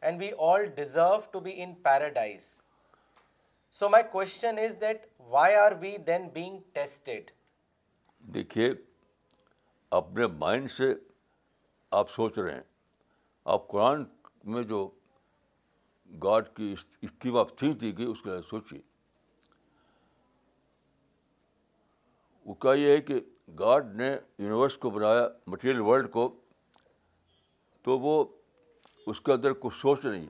[0.01, 0.23] and
[0.77, 2.43] deserve to be in paradise
[3.79, 4.77] so my question is
[5.31, 7.31] why then being tested
[8.35, 8.71] دیکھیے
[10.01, 10.93] اپنے mind سے
[12.03, 12.63] آپ سوچ رہے ہیں
[13.57, 14.05] آپ قرآن
[14.55, 14.87] میں جو
[16.25, 18.81] گاڈ کی اسکیم آف تھنک دی گئی اس کے سوچیے
[22.47, 23.21] وہ کیا یہ ہے کہ
[23.59, 26.29] گاڈ نے یونیورس کو بنایا مٹیریل ورلڈ کو
[27.85, 28.25] تو وہ
[29.11, 30.27] اس کے اندر کچھ سوچ نہیں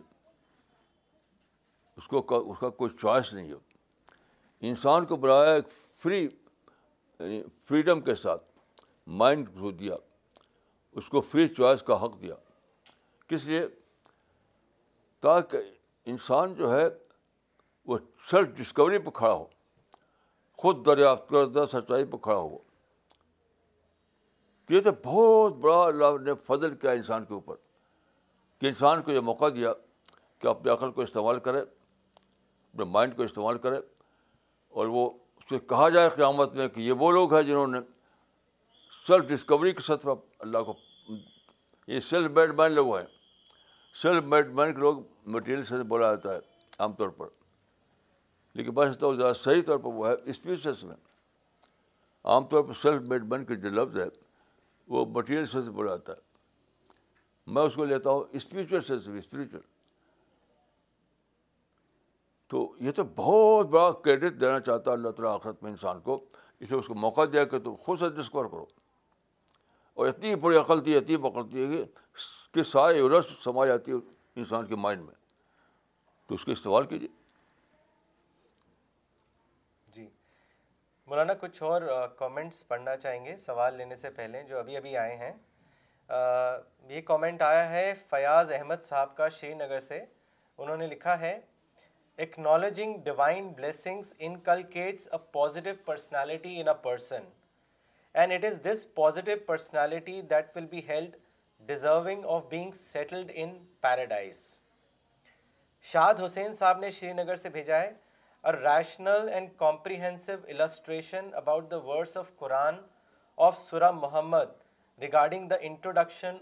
[1.96, 2.18] اس کو
[2.50, 5.68] اس کا کوئی چوائس نہیں ہے انسان کو بنایا ایک
[6.02, 8.42] فری یعنی فریڈم کے ساتھ
[9.22, 9.94] مائنڈ کو دیا
[11.00, 12.34] اس کو فری چوائس کا حق دیا
[13.28, 13.64] کس لیے
[15.22, 15.70] تاکہ
[16.12, 16.88] انسان جو ہے
[17.86, 17.98] وہ
[18.30, 19.44] سیلف ڈسکوری پہ کھڑا ہو
[20.62, 22.58] خود دریافت کردہ سچائی پہ کھڑا ہو
[24.68, 27.54] تو یہ تو بہت بڑا اللہ نے فضل کیا انسان کے اوپر
[28.60, 29.72] کہ انسان کو یہ موقع دیا
[30.40, 33.76] کہ اپنے عقل کو استعمال کرے اپنے مائنڈ کو استعمال کرے
[34.76, 37.78] اور وہ اس سے کہا جائے قیامت میں کہ یہ وہ لوگ ہیں جنہوں نے
[39.06, 40.08] سیلف ڈسکوری کے سطح
[40.40, 40.74] اللہ کو
[41.92, 43.04] یہ سیلف میڈ مین لوگ ہیں
[44.02, 45.02] سیلف میڈ مین کے لوگ
[45.34, 46.38] مٹیریل سے بولا جاتا ہے
[46.78, 47.28] عام طور پر
[48.54, 50.96] لیکن بس زیادہ صحیح طور پر وہ ہے اسپیسیز میں
[52.32, 54.08] عام طور پر سیلف میڈ مین کے جو لفظ ہے
[54.89, 56.26] وہ مٹیریل سینس بولا جاتا ہے
[57.55, 59.59] میں اس کو لیتا ہوں اسپریچل سینس میں اسپریچل
[62.51, 66.18] تو یہ تو بہت بڑا کریڈٹ دینا چاہتا ہے اللہ تعالیٰ آخرت میں انسان کو
[66.61, 68.64] اسے اس کو موقع دیا کہ تم خود سے ڈسکور کرو
[70.01, 71.84] اور اتنی بڑی عقل تھی اتنی بقلتی ہے کہ
[72.55, 73.97] کہ سارے عرص سما جاتی ہے
[74.41, 75.14] انسان کے مائنڈ میں
[76.28, 77.09] تو اس کا استعمال کیجیے
[81.09, 81.82] مولانا کچھ اور
[82.16, 85.30] کامنٹس پڑھنا چاہیں گے سوال لینے سے پہلے جو ابھی ابھی آئے ہیں
[86.88, 90.00] یہ کامنٹ آیا ہے فیاض احمد صاحب کا شری نگر سے
[90.59, 91.32] انہوں نے لکھا ہے
[92.26, 97.22] acknowledging divine blessings inculcates a positive personality in a person
[98.18, 101.16] and it is this positive personality that will be held
[101.72, 104.42] deserving of being settled in paradise
[105.92, 107.90] Shad Hussain صاحب نے شری نگر سے بھیجا ہے
[108.55, 111.72] rational and comprehensive illustration about
[112.18, 112.74] of Quran
[113.47, 114.53] of سور محمد
[115.01, 116.36] regarding the introduction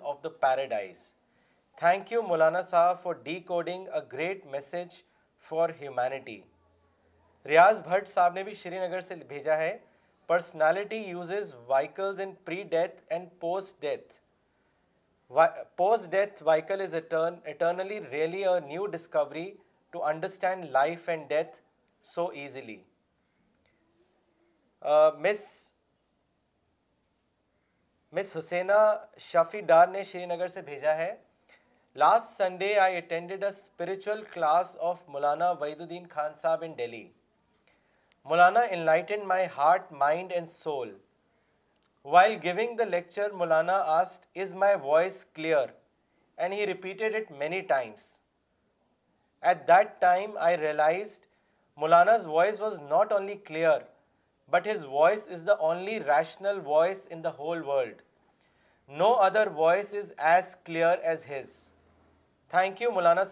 [2.70, 3.12] صاحب for
[3.46, 5.00] decoding great message
[5.48, 6.40] for humanity
[7.48, 9.76] Riyaz Bhat صاحب نے بھی شری نگر سے بھیجا ہے
[10.26, 12.44] personality uses vehicles and
[20.72, 21.60] life and death
[22.14, 22.76] so easily
[25.22, 25.44] miss
[28.16, 28.72] miss Hasina
[29.28, 31.14] Shafi Dar نے Srinagar سے بھیجا ہے
[32.02, 37.02] last Sunday I attended a spiritual class of Maulana Wahiduddin Khan صاحب in Delhi
[38.30, 40.96] Maulana enlighten my heart mind and soul
[42.14, 45.74] while giving the lecture Maulana asked is my voice clear
[46.36, 48.08] and he repeated it many times
[49.50, 51.24] at that time I realized
[51.80, 53.80] Maulana voice was not only clear
[54.50, 55.36] but وائسن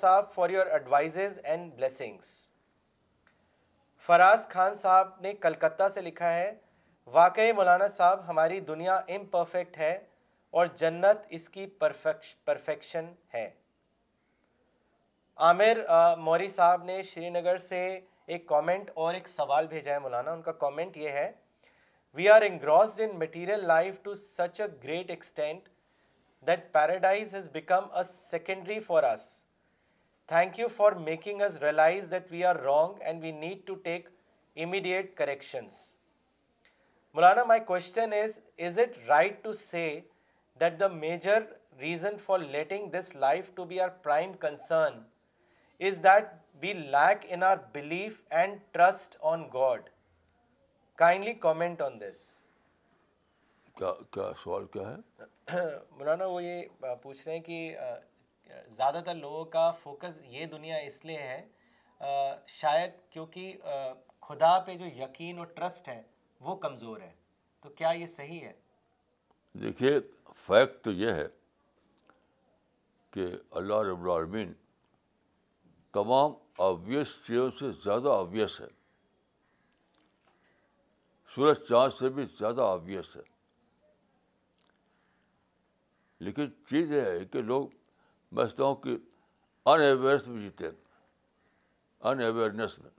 [0.00, 2.18] صاحب for your aid and blessing
[4.06, 6.52] Faraz Khan صاحب نے کلکتہ سے لکھا ہے
[7.18, 9.96] واقعی مولانا صاحب ہماری دنیا امپرفیکٹ ہے
[10.58, 13.48] اور جنت اس کی پرفیکش پرفیکشن ہے
[15.48, 15.78] عامر
[16.30, 17.80] موری صاحب نے شری نگر سے
[18.32, 21.30] ایک کامنٹ اور ایک سوال بھیجا ہے مولانا ان کا کامنٹ یہ ہے
[22.14, 25.68] we are engrossed in material life to such a great extent
[26.46, 29.20] that paradise has become a secondary for us
[30.32, 34.08] thank you for making us realize that we are wrong and we need to take
[34.64, 35.78] immediate corrections
[37.14, 39.88] Maulana my question is is it right to say
[40.60, 41.42] that the major
[41.80, 44.98] reason for letting this life to be our prime concern
[45.86, 46.32] is that
[46.62, 47.42] we lack in
[47.72, 49.88] belief and trust on God
[50.98, 52.26] kindly comment on this
[53.78, 53.78] ہے
[55.98, 57.76] مولانا وہ یہ پوچھ رہے ہیں کہ
[58.76, 61.42] زیادہ تر لوگوں کا فوکس یہ دنیا اس لیے ہے
[62.60, 63.56] شاید کیونکہ
[64.28, 66.00] خدا پہ جو یقین اور ٹرسٹ ہے
[66.48, 67.10] وہ کمزور ہے
[67.62, 68.52] تو کیا یہ صحیح ہے
[69.62, 69.98] دیکھیے
[70.46, 71.26] فیکٹ تو یہ ہے
[73.12, 73.26] کہ
[73.62, 74.52] اللہ رب العالمین
[75.92, 76.32] تمام
[76.62, 78.66] آبویس چیزوں سے زیادہ آبیس ہے
[81.34, 83.20] سورج چاند سے بھی زیادہ آبیس ہے
[86.24, 87.66] لیکن چیز یہ ہے کہ لوگ
[88.34, 88.90] میں سمجھتا ہوں کہ
[89.64, 90.76] ان اویئرنیس میں جیتے ہیں
[92.10, 92.90] ان اویئرنیس میں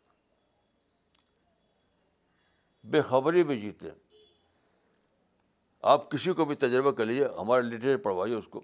[2.92, 3.96] بے خبری میں جیتے ہیں
[5.94, 8.62] آپ کسی کو بھی تجربہ کر لیجیے ہمارے لیڈر پڑھوائیے اس کو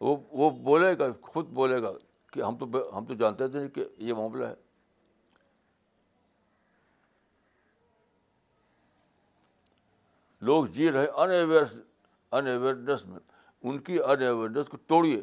[0.00, 1.90] وہ وہ بولے گا خود بولے گا
[2.34, 2.66] کہ ہم تو
[2.96, 4.54] ہم تو جانتے تھے کہ یہ معاملہ ہے
[10.48, 11.64] لوگ جی رہے ان اویئر
[12.36, 13.18] ان اویئرنیس میں
[13.62, 15.22] ان کی ان اویئرنیس کو توڑیے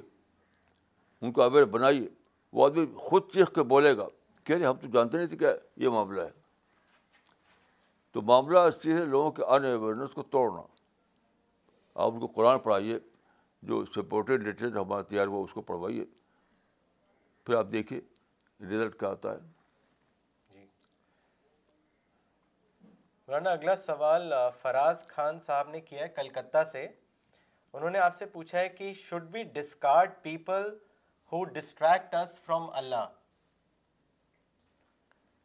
[1.22, 2.08] ان کو اویئر بنائیے
[2.56, 4.08] وہ آدمی خود چیخ کے بولے گا
[4.44, 5.54] کہ ہم تو جانتے نہیں تھے کیا
[5.84, 6.40] یہ معاملہ ہے
[8.14, 10.62] تو معاملہ اس چیز ہے لوگوں کے ان اویئرنیس کو توڑنا
[12.04, 13.00] آپ ان کو قرآن پڑھائیے
[13.70, 16.06] جو سپورٹڈ لٹریچر ہمارا تیار ہوا اس کو پڑھوائیے
[17.46, 18.00] پھر آپ دیکھیے
[18.70, 19.38] ریزلٹ کیا آتا ہے
[20.54, 20.66] جی۔
[23.28, 26.88] مولانا اگلا سوال فراز خان صاحب نے کیا ہے کلکتہ سے
[27.74, 29.44] انہوں نے آپ سے پوچھا ہے کہ شڈ بی
[31.50, 33.08] اس فرام اللہ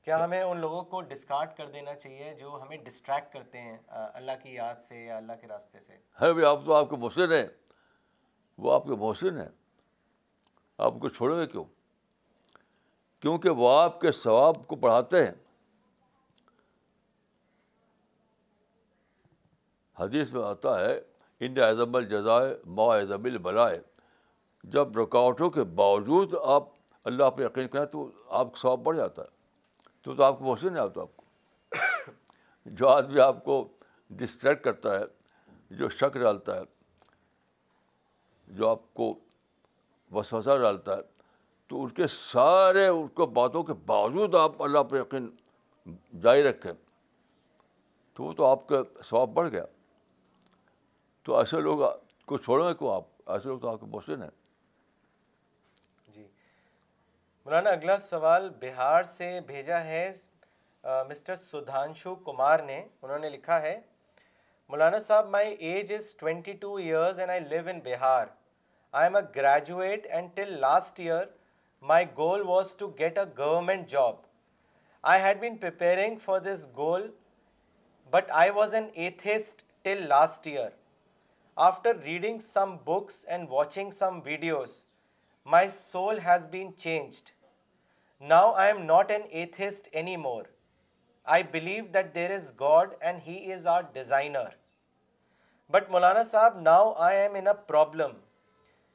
[0.04, 3.76] کیا ہمیں ان لوگوں کو ڈسکارڈ کر دینا چاہیے جو ہمیں ڈسٹریکٹ کرتے ہیں
[4.12, 7.32] اللہ کی یاد سے یا اللہ کے راستے سے ہر آپ آپ تو کے محسن
[7.32, 7.46] ہیں
[8.64, 9.48] وہ آپ کے محسن ہیں
[10.88, 11.64] آپ کو چھوڑیں گے کیوں
[13.20, 15.32] کیونکہ وہ آپ کے ثواب کو پڑھاتے ہیں
[20.00, 20.98] حدیث میں آتا ہے
[21.46, 23.80] ان اعظم الجزائے ما اعظم البلائے
[24.74, 26.68] جب رکاوٹوں کے باوجود آپ
[27.10, 30.44] اللہ پہ یقین کریں تو آپ کا ثواب بڑھ جاتا ہے تو تو آپ کو
[30.44, 31.24] محسن نہیں آتا آپ کو
[32.78, 33.62] جو آدمی آپ کو
[34.18, 35.04] ڈسٹریکٹ کرتا ہے
[35.78, 36.62] جو شک ڈالتا ہے
[38.56, 39.14] جو آپ کو
[40.14, 41.02] وسوسہ ڈالتا ہے
[41.68, 45.28] تو اس کے سارے اس کو باتوں کے باوجود آپ اللہ پر یقین
[46.22, 46.72] جاری رکھیں
[48.16, 49.64] تو وہ تو آپ کا ثواب بڑھ گیا
[51.24, 51.80] تو ایسے لوگ
[52.26, 54.30] کو چھوڑیں کو آپ ایسے لوگ تو آپ کے محسن ہیں
[56.14, 56.22] جی
[57.44, 60.10] مولانا اگلا سوال بہار سے بھیجا ہے
[61.08, 63.78] مسٹر سدھانشو کمار نے انہوں نے لکھا ہے
[64.68, 68.26] مولانا صاحب my age is twenty two years and I live in Bihar
[69.00, 71.24] I am a graduate and till last year
[71.80, 74.24] My goal was to get a government job.
[75.04, 77.10] I had been preparing for this goal,
[78.10, 80.72] but I was an atheist till last year.
[81.58, 84.84] After reading some books and watching some videos,
[85.44, 87.32] my soul has been changed.
[88.20, 90.46] Now I am not an atheist anymore.
[91.26, 94.50] I believe that there is God and He is our designer.
[95.70, 98.16] But Maulana Sahab, now I am in a problem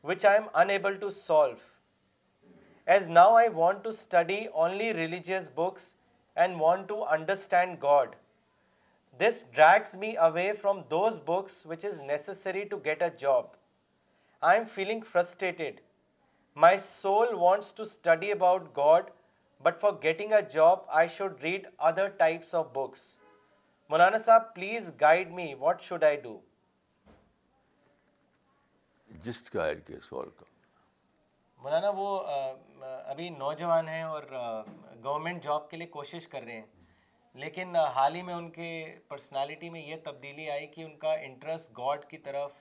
[0.01, 1.61] which I am unable to solve.
[2.93, 3.47] As now I
[3.83, 4.91] to study only
[9.97, 10.79] me away from
[12.85, 13.03] GATE
[14.53, 15.79] I'm feeling frustrated
[16.61, 19.09] my soul wants about God
[19.63, 22.55] but for getting a job I should read other types
[23.89, 26.39] مولانا صاحب please guide me what should I do
[31.63, 32.07] مولانا وہ
[33.11, 34.23] ابھی نوجوان ہیں اور
[35.03, 38.69] government job کے لیے کوشش کر رہے ہیں لیکن حال ہی میں ان کے
[39.07, 42.53] پرسنالٹی میں یہ تبدیلی آئی کہ ان کا انٹرسٹ گاڈ کی طرف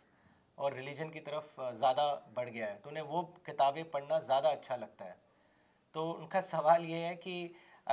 [0.65, 4.77] اور ریلیجن کی طرف زیادہ بڑھ گیا ہے تو انہیں وہ کتابیں پڑھنا زیادہ اچھا
[4.83, 5.15] لگتا ہے
[5.93, 7.37] تو ان کا سوال یہ ہے کہ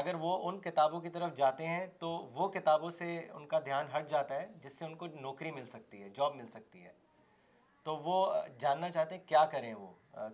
[0.03, 3.85] اگر وہ ان کتابوں کی طرف جاتے ہیں تو وہ کتابوں سے ان کا دھیان
[3.97, 6.91] ہٹ جاتا ہے جس سے ان کو نوکری مل سکتی ہے جاب مل سکتی ہے
[7.83, 8.19] تو وہ
[8.59, 9.87] جاننا چاہتے ہیں کیا کریں وہ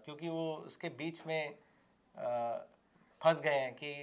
[0.05, 1.45] کیونکہ وہ اس کے بیچ میں
[2.15, 3.93] پھنس گئے ہیں کہ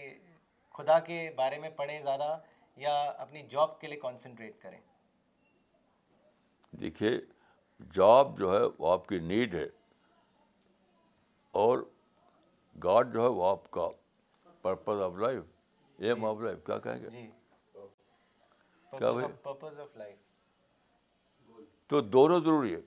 [0.76, 2.36] خدا کے بارے میں پڑھیں زیادہ
[2.80, 4.80] یا اپنی جاب کے لیے کانسنٹریٹ کریں
[6.80, 7.10] دیکھیے
[7.94, 9.66] جاب جو ہے وہ آپ کی نیڈ ہے
[11.62, 11.78] اور
[12.84, 13.88] گاڈ جو ہے وہ آپ کا
[14.62, 15.42] purpose of life
[16.04, 17.28] aim of life کیا کہیں گے جی
[21.88, 22.80] تو دونوں ضروری ہے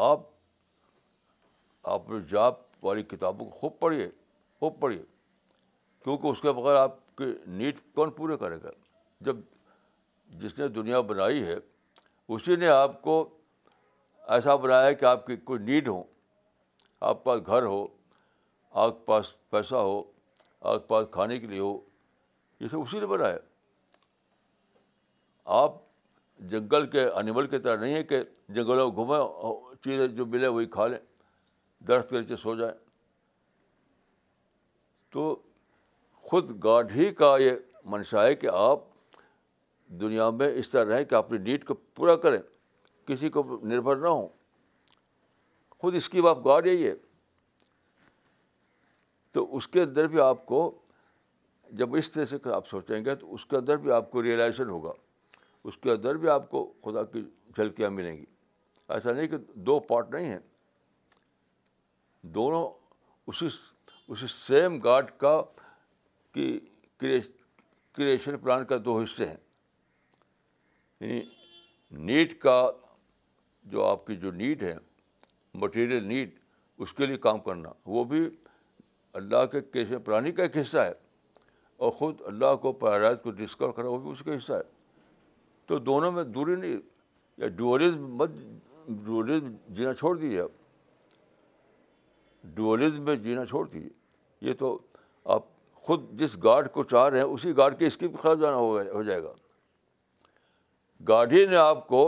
[0.00, 0.20] آپ
[1.92, 4.08] آپ جاب والی کتابوں کو خوب پڑھیے
[4.60, 5.02] خوب پڑھیے
[6.04, 7.24] کیونکہ اس کے بغیر آپ کی
[7.56, 8.70] نیٹ کون پورے کرے گا
[9.26, 9.36] جب
[10.40, 11.54] جس نے دنیا بنائی ہے
[12.34, 13.24] اسی نے آپ کو
[14.36, 16.02] ایسا بنایا ہے کہ آپ کی کوئی نیڈ ہو
[17.10, 17.86] آپ پاس گھر ہو
[18.80, 20.02] آپ کے پاس پیسہ ہو
[20.60, 21.78] آپ کے پاس کھانے کے لیے ہو
[22.60, 23.36] یہ سب اسی نے بنایا
[25.62, 25.74] آپ
[26.50, 28.20] جنگل کے انیمل کی طرح نہیں ہے کہ
[28.56, 30.98] جنگلوں میں گھومیں چیزیں جو ملے وہی کھا لیں
[31.86, 32.74] درخت کے نیچے سو جائیں
[35.12, 35.34] تو
[36.30, 37.52] خود گاڈ ہی کا یہ
[37.90, 38.80] منشا ہے کہ آپ
[40.00, 42.40] دنیا میں اس طرح رہیں کہ اپنی نیڈ کو پورا کریں
[43.06, 44.28] کسی کو نربھر نہ ہوں
[45.80, 46.94] خود اس کی باپ گاڈ یہی ہے
[49.32, 50.60] تو اس کے اندر بھی آپ کو
[51.78, 54.68] جب اس طرح سے آپ سوچیں گے تو اس کے اندر بھی آپ کو ریئلائزیشن
[54.70, 54.92] ہوگا
[55.68, 57.22] اس کے اندر بھی آپ کو خدا کی
[57.56, 58.24] جھلکیاں ملیں گی
[58.94, 60.38] ایسا نہیں کہ دو پارٹ نہیں ہیں
[62.34, 62.68] دونوں
[63.28, 63.46] اسی
[64.08, 65.40] اسی سیم گاڈ کا
[66.34, 66.58] کی
[67.00, 69.36] کریشن پلان کا دو حصے ہیں
[71.00, 71.20] یعنی
[72.06, 72.58] نیٹ کا
[73.72, 74.74] جو آپ کی جو نیٹ ہے
[75.62, 76.38] مٹیریل نیٹ
[76.84, 78.28] اس کے لیے کام کرنا وہ بھی
[79.20, 80.92] اللہ کے کریشن پرانی کا ایک حصہ ہے
[81.86, 84.68] اور خود اللہ کو پیرائز کو ڈسکور کرنا وہ بھی اس کا حصہ ہے
[85.66, 86.78] تو دونوں میں دوری نہیں
[87.38, 88.30] یا ڈوریز مت
[89.04, 89.42] ڈوریز
[89.76, 90.57] جینا چھوڑ دیجیے آپ
[92.54, 93.90] ڈوئلزم میں جینا چھوڑ دیجیے
[94.48, 94.76] یہ تو
[95.34, 95.42] آپ
[95.86, 99.22] خود جس گارڈ کو چاہ رہے ہیں اسی گارڈ کی کے خلاف جانا ہو جائے
[99.22, 99.32] گا
[101.08, 102.02] گاڈ ہی نے آپ کو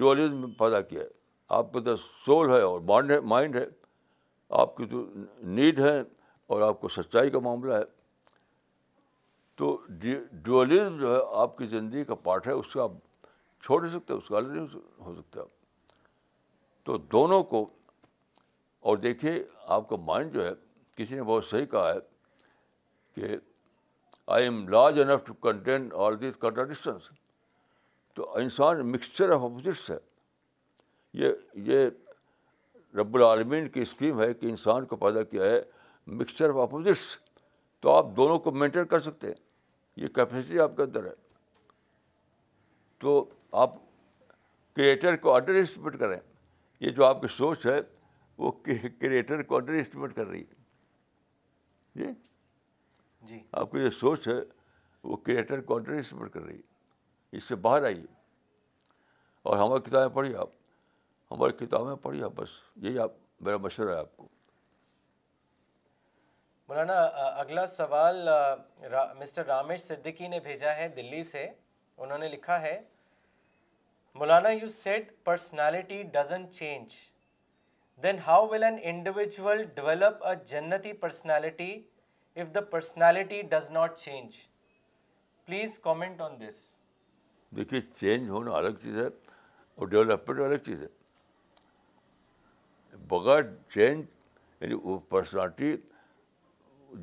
[0.00, 1.08] میں پیدا کیا ہے
[1.56, 1.94] آپ کا تو
[2.24, 2.80] سول ہے اور
[3.22, 3.64] مائنڈ ہے
[4.60, 5.04] آپ کی جو
[5.58, 5.98] نیڈ ہے
[6.46, 7.84] اور آپ کو سچائی کا معاملہ ہے
[9.58, 12.92] تو ڈوئلزم جو ہے آپ کی زندگی کا پارٹ ہے اس کا آپ
[13.64, 14.66] چھوڑ نہیں سکتے اس کا الگ نہیں
[15.04, 15.40] ہو سکتا
[16.84, 17.66] تو دونوں کو
[18.86, 19.32] اور دیکھیے
[19.76, 20.50] آپ کا مائنڈ جو ہے
[20.96, 21.98] کسی نے بہت صحیح کہا ہے
[23.14, 23.36] کہ
[24.34, 27.08] I am large enough to contain all these contradictions
[28.16, 29.96] تو انسان مکسچر آف اپوزٹس ہے
[31.20, 31.88] یہ یہ
[32.98, 35.60] رب العالمین کی اسکیم ہے کہ انسان کو پیدا کیا ہے
[36.20, 37.02] مکسچر آف اپوزٹس
[37.82, 39.40] تو آپ دونوں کو مینٹین کر سکتے ہیں
[40.04, 41.14] یہ کیپیسٹی آپ کے اندر ہے
[43.04, 43.18] تو
[43.66, 43.74] آپ
[44.76, 46.18] کریٹر کو آڈر اسٹیمیٹ کریں
[46.80, 47.78] یہ جو آپ کی سوچ ہے
[48.38, 48.50] وہ
[49.00, 49.60] کریٹر کو
[51.94, 52.06] جی؟
[53.26, 54.32] جی۔ آپ کو یہ سوچ ہے
[55.04, 56.60] وہ کریٹر کو رہی ہے
[57.36, 58.04] اس سے باہر آئیے
[59.48, 60.48] اور ہماری کتابیں پڑھیے آپ
[61.30, 62.48] ہماری کتابیں پڑھیے آپ بس
[62.82, 63.12] یہی آپ
[63.46, 64.28] میرا مشورہ ہے آپ کو
[66.68, 67.00] مولانا
[67.42, 68.28] اگلا سوال
[69.18, 71.46] مسٹر رامیش صدیقی نے بھیجا ہے دلی سے
[71.96, 72.78] انہوں نے لکھا ہے
[74.18, 76.94] مولانا you said personality doesn't change
[78.02, 81.70] then how will an individual develop a جنتی personality
[82.42, 84.30] if the personality does not change
[85.46, 86.58] please comment on this
[87.56, 89.06] دیکھیے چینج ہونا الگ چیز ہے
[89.74, 90.88] اور ڈیولپمنٹ الگ چیز ہے
[93.08, 93.42] بغیر
[93.74, 94.04] چینج
[94.60, 95.74] یعنی وہ پرسنالٹی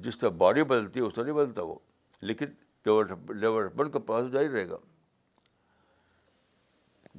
[0.03, 1.75] جس طرح باڈی بدلتی ہے اس طرح نہیں بدلتا وہ
[2.21, 2.45] لیکن
[2.85, 4.77] ڈیولپمنٹ کا پروسیس جاری رہے گا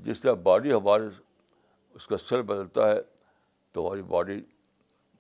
[0.07, 1.07] جس طرح باڈی ہمارے
[1.95, 2.99] اس کا سر بدلتا ہے
[3.75, 4.41] تمہاری باڈی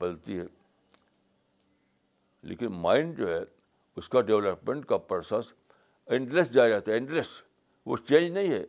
[0.01, 0.45] بدلتی ہے
[2.51, 3.43] لیکن مائنڈ جو ہے
[4.01, 5.53] اس کا ڈیولپمنٹ کا پروسیس
[6.15, 7.29] انڈلیس جاری رہتا ہے انڈلیس
[7.93, 8.63] وہ چینج نہیں ہے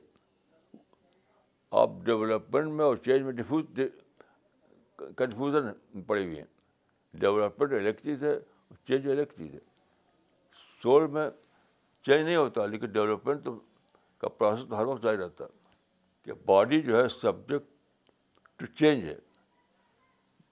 [1.82, 3.80] آپ ڈیولپمنٹ میں اور چینج میں ڈیفیوز
[5.18, 6.46] کنفیوژن پڑی ہوئی ہیں
[7.24, 8.36] ڈیولپمنٹ الگ چیز ہے
[8.88, 9.60] چینج الگ چیز ہے
[10.84, 11.30] سول میں
[12.06, 13.60] چینج نہیں ہوتا لیکن ڈیولپمنٹ تو
[14.22, 15.64] کا پروسیس تو ہر وقت جاری رہتا ہے
[16.26, 17.74] کہ باڈی جو ہے سبجیکٹ
[18.60, 19.16] ٹو چینج ہے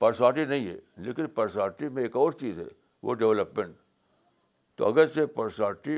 [0.04, 2.64] پرسنالٹی نہیں ہے لیکن پرسنالٹی میں ایک اور چیز ہے
[3.08, 3.76] وہ ڈیولپمنٹ
[4.78, 5.96] تو اگرچہ پرسنالٹی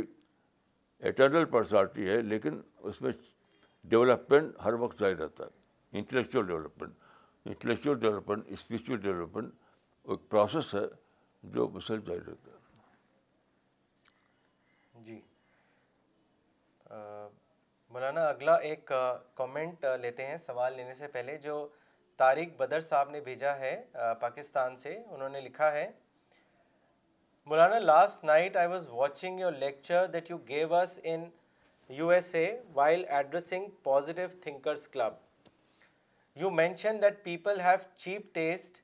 [1.08, 2.54] اٹرنل پرسنالٹی ہے لیکن
[2.90, 3.12] اس میں
[3.94, 5.52] ڈیولپمنٹ ہر وقت جاری رہتا ہے
[6.00, 6.94] intellectual development
[7.54, 9.50] intellectual development spiritual development
[10.10, 10.86] ایک پروسیس ہے
[11.56, 12.58] جو مسلم جاری رہتا ہے
[15.06, 15.18] جی
[17.96, 18.82] مولانا اگلا ایک
[19.42, 21.56] کامنٹ لیتے ہیں سوال لینے سے پہلے جو
[22.20, 23.72] طارق بدر صاحب نے بھیجا ہے
[24.20, 25.88] پاکستان سے انہوں نے لکھا ہے
[27.52, 31.30] مولانا last night I was watching your lecture that you gave us in
[32.00, 35.14] U S A while addressing positive thinkers club
[36.42, 38.82] you mention that people have cheap taste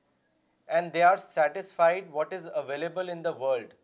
[0.74, 3.74] and they are satisfied what is available in the world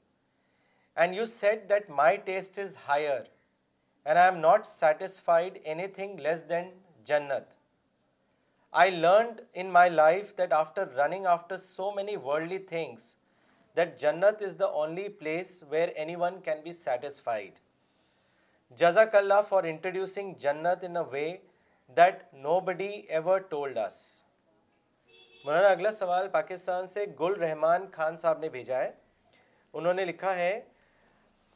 [1.00, 6.18] and you said that my taste is higher and I am not satisfied anything
[6.28, 6.70] less than
[7.06, 7.56] جنت
[8.80, 13.04] I learned in my life that after running after so many worldly things
[13.76, 15.88] that جنت is the only place where
[16.20, 17.58] anyone can be satisfied
[18.78, 21.28] جزاک اللہ for introducing جنت in a way
[21.96, 22.22] that
[22.68, 23.96] nobody ever told us
[25.44, 28.90] مولانا اگلا سوال پاکستان سے گل رحمان خان صاحب نے بھیجا ہے
[29.72, 30.58] انہوں نے لکھا ہے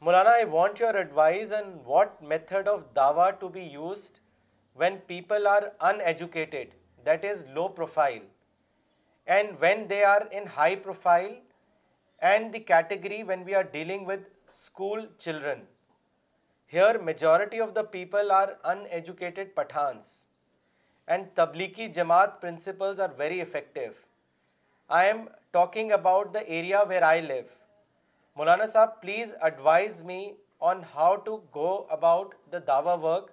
[0.07, 4.17] Maulana I want your advice and what method of to be used
[4.79, 5.63] when people are
[6.05, 6.73] uneducated
[7.05, 8.19] that is low profile
[9.35, 11.33] and when they are in high profile
[12.29, 15.63] and the key when we are dealing with school children
[16.73, 18.49] here majority of the people are
[18.97, 20.13] uneducated Pathans
[21.13, 23.81] and Tablighi Jamaat principles are very effective
[24.97, 27.39] I am talking about the area where I live
[28.35, 30.23] Maulana sahab please advise me
[30.71, 33.31] on how to go about the dawah work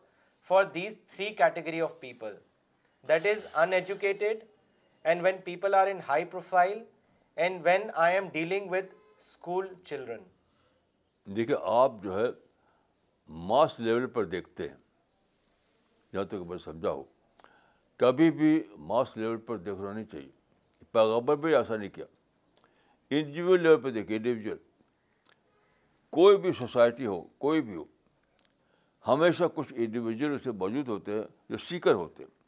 [0.49, 2.37] for these three categories of people
[3.09, 4.43] that is educated
[5.07, 6.79] and when people are in high profile
[7.43, 10.23] and when I am dealing with school children
[11.37, 12.27] دیکھیے آپ جو ہے
[13.49, 14.77] mass level پر دیکھتے ہیں
[16.13, 17.03] جہاں تک میں سمجھا ہو
[18.03, 18.63] کبھی بھی
[18.93, 20.31] ماس لیول پر دیکھنا نہیں چاہیے
[20.93, 22.05] پیغبر بھی ایسا نہیں کیا
[23.19, 24.57] انڈیویجول لیول پہ دیکھیے انڈیویجول
[26.19, 27.85] کوئی بھی سوسائٹی ہو کوئی بھی ہو
[29.09, 32.39] ہمیشہ کچھ انڈیویجول اس سے موجود ہوتے ہیں جو سیکر ہوتے ہیں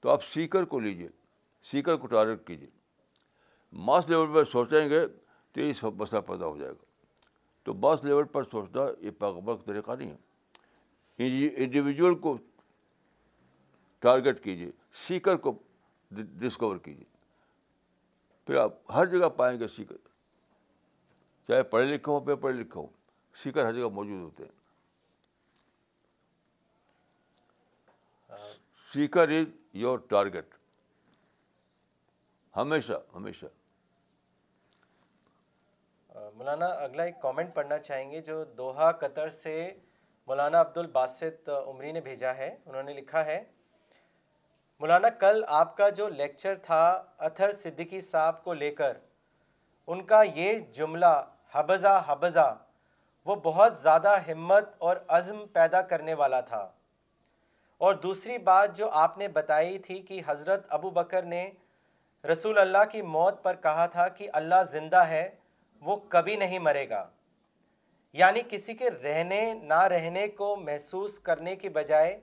[0.00, 1.08] تو آپ سیکر کو لیجیے
[1.70, 2.68] سیکر کو ٹارگیٹ کیجیے
[3.86, 6.84] ماس لیول پر سوچیں گے تو یہ سب مسئلہ پیدا ہو جائے گا
[7.64, 12.36] تو ماس لیول پر سوچنا یہ کا طریقہ نہیں ہے انڈیویجول کو
[14.04, 14.70] ٹارگیٹ کیجیے
[15.06, 15.52] سیکر کو
[16.38, 17.04] ڈسکور کیجیے
[18.46, 19.96] پھر آپ ہر جگہ پائیں گے سیکر
[21.48, 22.86] چاہے پڑھے لکھے ہوں پہ پڑھے لکھے ہوں
[23.42, 24.54] سیکر ہر جگہ موجود ہوتے ہیں
[28.92, 29.46] سیکر از
[29.78, 30.54] یور ٹارگیٹ
[32.56, 33.46] ہمیشہ ہمیشہ
[36.36, 39.52] مولانا اگلا ایک کامنٹ پڑھنا چاہیں گے جو دوہا قطر سے
[40.26, 43.42] مولانا عبد الباسط عمری نے بھیجا ہے انہوں نے لکھا ہے
[44.80, 46.80] مولانا کل آپ کا جو لیکچر تھا
[47.28, 48.96] اتھر صدیقی صاحب کو لے کر
[49.92, 51.12] ان کا یہ جملہ
[51.54, 52.48] حبزہ
[53.28, 56.66] وہ بہت زیادہ ہمت اور عزم پیدا کرنے والا تھا
[57.84, 61.48] اور دوسری بات جو آپ نے بتائی تھی کہ حضرت ابو بکر نے
[62.30, 65.28] رسول اللہ کی موت پر کہا تھا کہ اللہ زندہ ہے
[65.86, 67.04] وہ کبھی نہیں مرے گا
[68.20, 72.18] یعنی کسی کے رہنے نہ رہنے کو محسوس کرنے کی بجائے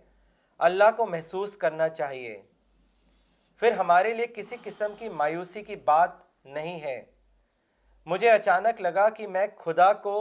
[0.70, 2.42] اللہ کو محسوس کرنا چاہیے
[3.60, 6.12] پھر ہمارے لیے کسی قسم کی مایوسی کی بات
[6.56, 7.02] نہیں ہے
[8.12, 10.16] مجھے اچانک لگا کہ میں خدا کو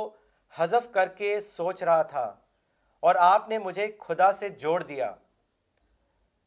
[0.59, 2.32] حذف کر کے سوچ رہا تھا
[3.10, 5.12] اور آپ نے مجھے خدا سے جوڑ دیا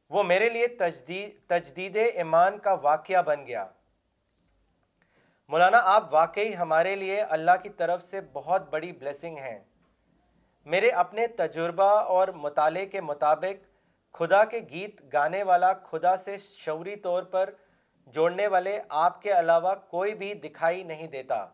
[0.10, 3.66] وہ میرے لیے تجدید تجدید ایمان کا واقعہ بن گیا
[5.50, 9.60] مولانا آپ واقعی ہمارے لیے اللہ کی طرف سے بہت بڑی بلیسنگ ہیں
[10.74, 11.88] میرے اپنے تجربہ
[12.18, 13.74] اور مطالعے کے مطابق
[14.18, 17.50] خدا کے گیت گانے والا خدا سے شعوری طور پر
[18.14, 21.46] جوڑنے والے آپ کے علاوہ کوئی بھی دکھائی نہیں دیتا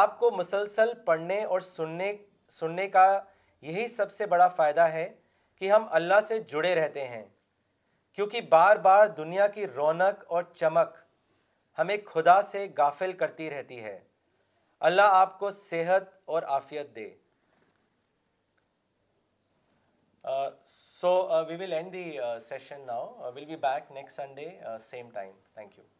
[0.00, 2.14] آپ کو مسلسل پڑھنے اور سننے
[2.58, 3.06] سننے کا
[3.66, 5.08] یہی سب سے بڑا فائدہ ہے
[5.58, 7.24] کہ ہم اللہ سے جڑے رہتے ہیں
[8.14, 10.94] کیونکہ بار بار دنیا کی رونق اور چمک
[11.78, 13.98] ہمیں خدا سے گافل کرتی رہتی ہے
[14.90, 17.08] اللہ آپ کو صحت اور آفیت دے
[20.78, 21.10] so
[21.48, 22.10] we will and the
[22.48, 24.48] session now will be back next Sunday
[24.90, 25.95] same time thank you